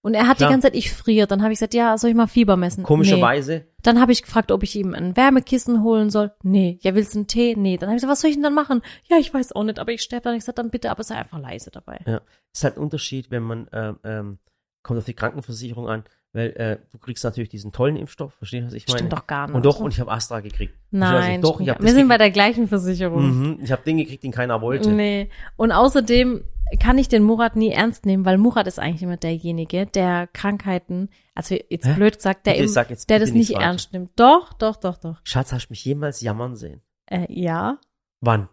[0.01, 0.49] und er hat Klar.
[0.49, 1.27] die ganze Zeit ich friere.
[1.27, 2.81] Dann habe ich gesagt, ja, soll ich mal Fieber messen?
[2.81, 2.87] Nee.
[2.87, 6.31] Komischerweise, Dann habe ich gefragt, ob ich ihm ein Wärmekissen holen soll.
[6.43, 6.79] Nee.
[6.81, 7.55] Ja, willst du einen Tee?
[7.55, 7.77] Nee.
[7.77, 8.81] Dann habe ich gesagt, was soll ich denn dann machen?
[9.09, 10.33] Ja, ich weiß auch nicht, aber ich sterbe dann.
[10.35, 11.99] Ich gesagt, dann bitte, aber sei einfach leise dabei.
[12.05, 12.21] Ja,
[12.53, 14.39] ist halt ein Unterschied, wenn man ähm, ähm,
[14.83, 16.03] kommt auf die Krankenversicherung an,
[16.33, 18.99] weil äh, du kriegst natürlich diesen tollen Impfstoff, verstehst du, was ich meine?
[18.99, 19.55] Stimmt doch gar nicht.
[19.55, 20.73] Und doch, und ich habe Astra gekriegt.
[20.91, 22.21] Nein, doch, ich hab wir sind bei gekriegt.
[22.21, 23.23] der gleichen Versicherung.
[23.23, 24.91] Mhm, ich habe den gekriegt, den keiner wollte.
[24.91, 25.29] Nee.
[25.57, 26.43] Und außerdem
[26.79, 31.09] kann ich den Murat nie ernst nehmen, weil Murat ist eigentlich immer derjenige, der Krankheiten,
[31.35, 31.93] also jetzt Hä?
[31.95, 34.11] blöd gesagt, der, jetzt der das nicht nichts ernst nimmt.
[34.15, 35.19] Doch, doch, doch, doch.
[35.23, 36.81] Schatz, hast du mich jemals jammern sehen?
[37.07, 37.77] Äh, ja,
[38.21, 38.47] Wann?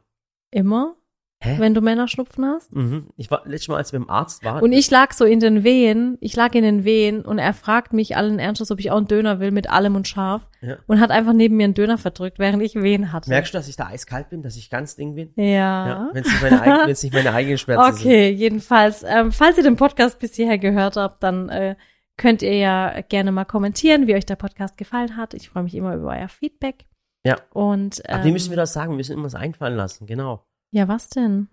[0.51, 0.97] immer,
[1.41, 1.55] Hä?
[1.61, 2.75] wenn du Männerschnupfen hast.
[2.75, 3.11] Mhm.
[3.17, 4.61] Ich war letztes Mal, als wir beim Arzt waren.
[4.61, 7.93] Und ich lag so in den Wehen, ich lag in den Wehen und er fragt
[7.93, 10.79] mich allen Ernstes, ob ich auch einen Döner will mit allem und scharf Ja.
[10.89, 13.31] und hat einfach neben mir einen Döner verdrückt, während ich Wehen hatte.
[13.31, 15.33] Merkst du, dass ich da eiskalt bin, dass ich ganz ding bin?
[15.37, 15.45] Ja.
[15.87, 16.11] Ja.
[16.13, 18.05] Wenn es nicht, meine wenn's nicht meine eigenen Schmerzen sind.
[18.07, 21.77] Okay, jedenfalls, ähm, falls ihr den Podcast bis hierher gehört habt, dann äh,
[22.17, 25.35] könnt ihr ja gerne mal kommentieren, wie euch der Podcast gefallen hat.
[25.35, 26.85] Ich freue mich immer über euer Feedback.
[27.25, 27.37] Ja.
[27.53, 30.45] Und ähm, Ach, die müssen wir das sagen, wir müssen immer was einfallen lassen, genau.
[30.71, 31.49] Ja, was denn?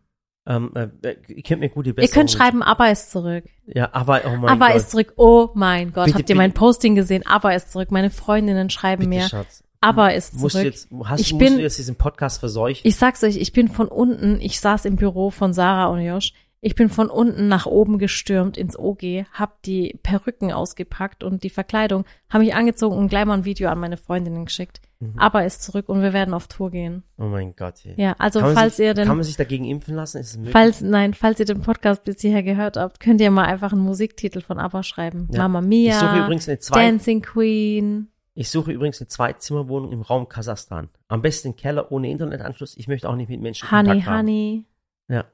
[0.47, 2.13] Ähm, äh, ihr könnt mir gute Ihr Besserung.
[2.13, 3.45] könnt schreiben, aber ist zurück.
[3.65, 4.75] Ja, aber, oh mein aber Gott.
[4.75, 5.13] ist zurück.
[5.17, 6.37] Oh mein Gott, Bitte, habt ihr bitte.
[6.37, 7.25] mein Posting gesehen?
[7.25, 7.89] Aber ist zurück.
[7.91, 9.63] Meine Freundinnen schreiben Bitte, mir, Schatz.
[9.81, 10.65] aber ist Musst du zurück.
[10.73, 12.81] jetzt, hast, Ich musst bin- du jetzt diesen Podcast verseuchen?
[12.83, 16.31] Ich sag's euch, ich bin von unten, ich saß im Büro von Sarah und Josh,
[16.61, 21.49] ich bin von unten nach oben gestürmt ins OG, hab die Perücken ausgepackt und die
[21.49, 24.79] Verkleidung, hab mich angezogen und gleich mal ein Video an meine Freundinnen geschickt.
[24.99, 25.13] Mhm.
[25.17, 27.03] Aber ist zurück und wir werden auf Tour gehen.
[27.17, 27.85] Oh mein Gott.
[27.85, 27.95] Ey.
[27.97, 30.19] Ja, also falls sich, ihr den, Kann man sich dagegen impfen lassen?
[30.19, 30.53] Ist es möglich?
[30.53, 33.81] falls, nein, falls ihr den Podcast bis hierher gehört habt, könnt ihr mal einfach einen
[33.81, 35.27] Musiktitel von ABBA schreiben.
[35.31, 35.39] Ja.
[35.39, 38.07] Mama Mia, ich suche übrigens eine zwei, Dancing Queen.
[38.33, 40.89] ich suche übrigens eine Zweizimmerwohnung im Raum Kasachstan.
[41.09, 42.77] Am besten Keller ohne Internetanschluss.
[42.77, 44.17] Ich möchte auch nicht mit Menschen Honey, Kontakt haben.
[44.19, 44.65] honey.
[45.09, 45.25] Ja.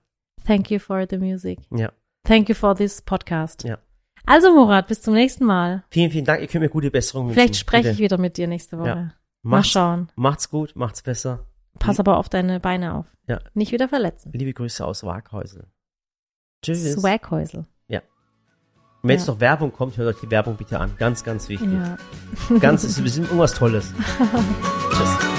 [0.46, 1.60] Thank you for the music.
[1.70, 1.92] Ja.
[2.24, 3.64] Thank you for this podcast.
[3.64, 3.78] Ja.
[4.26, 5.84] Also Murat, bis zum nächsten Mal.
[5.90, 6.42] Vielen, vielen Dank.
[6.42, 7.36] Ihr könnt mir gute Besserung wünschen.
[7.36, 7.94] Vielleicht spreche Bitte.
[7.94, 8.88] ich wieder mit dir nächste Woche.
[8.88, 9.14] Ja.
[9.44, 10.12] Mal Macht's, schauen.
[10.16, 11.46] macht's gut, macht's besser.
[11.80, 13.06] Pass aber auf deine Beine auf.
[13.28, 13.40] Ja.
[13.54, 14.32] Nicht wieder verletzen.
[14.34, 15.68] Liebe Grüße aus Waghäusel.
[16.62, 16.94] Tschüss.
[16.94, 17.66] Swaghäusel.
[19.04, 19.34] Und wenn jetzt Ja.
[19.34, 20.96] noch Werbung kommt, hört euch die Werbung bitte an.
[21.00, 21.72] Ganz, ganz wichtig.
[21.74, 21.98] Ja.
[22.60, 23.92] Ganz, es ist bestimmt irgendwas Tolles.
[24.92, 25.31] Tschüss.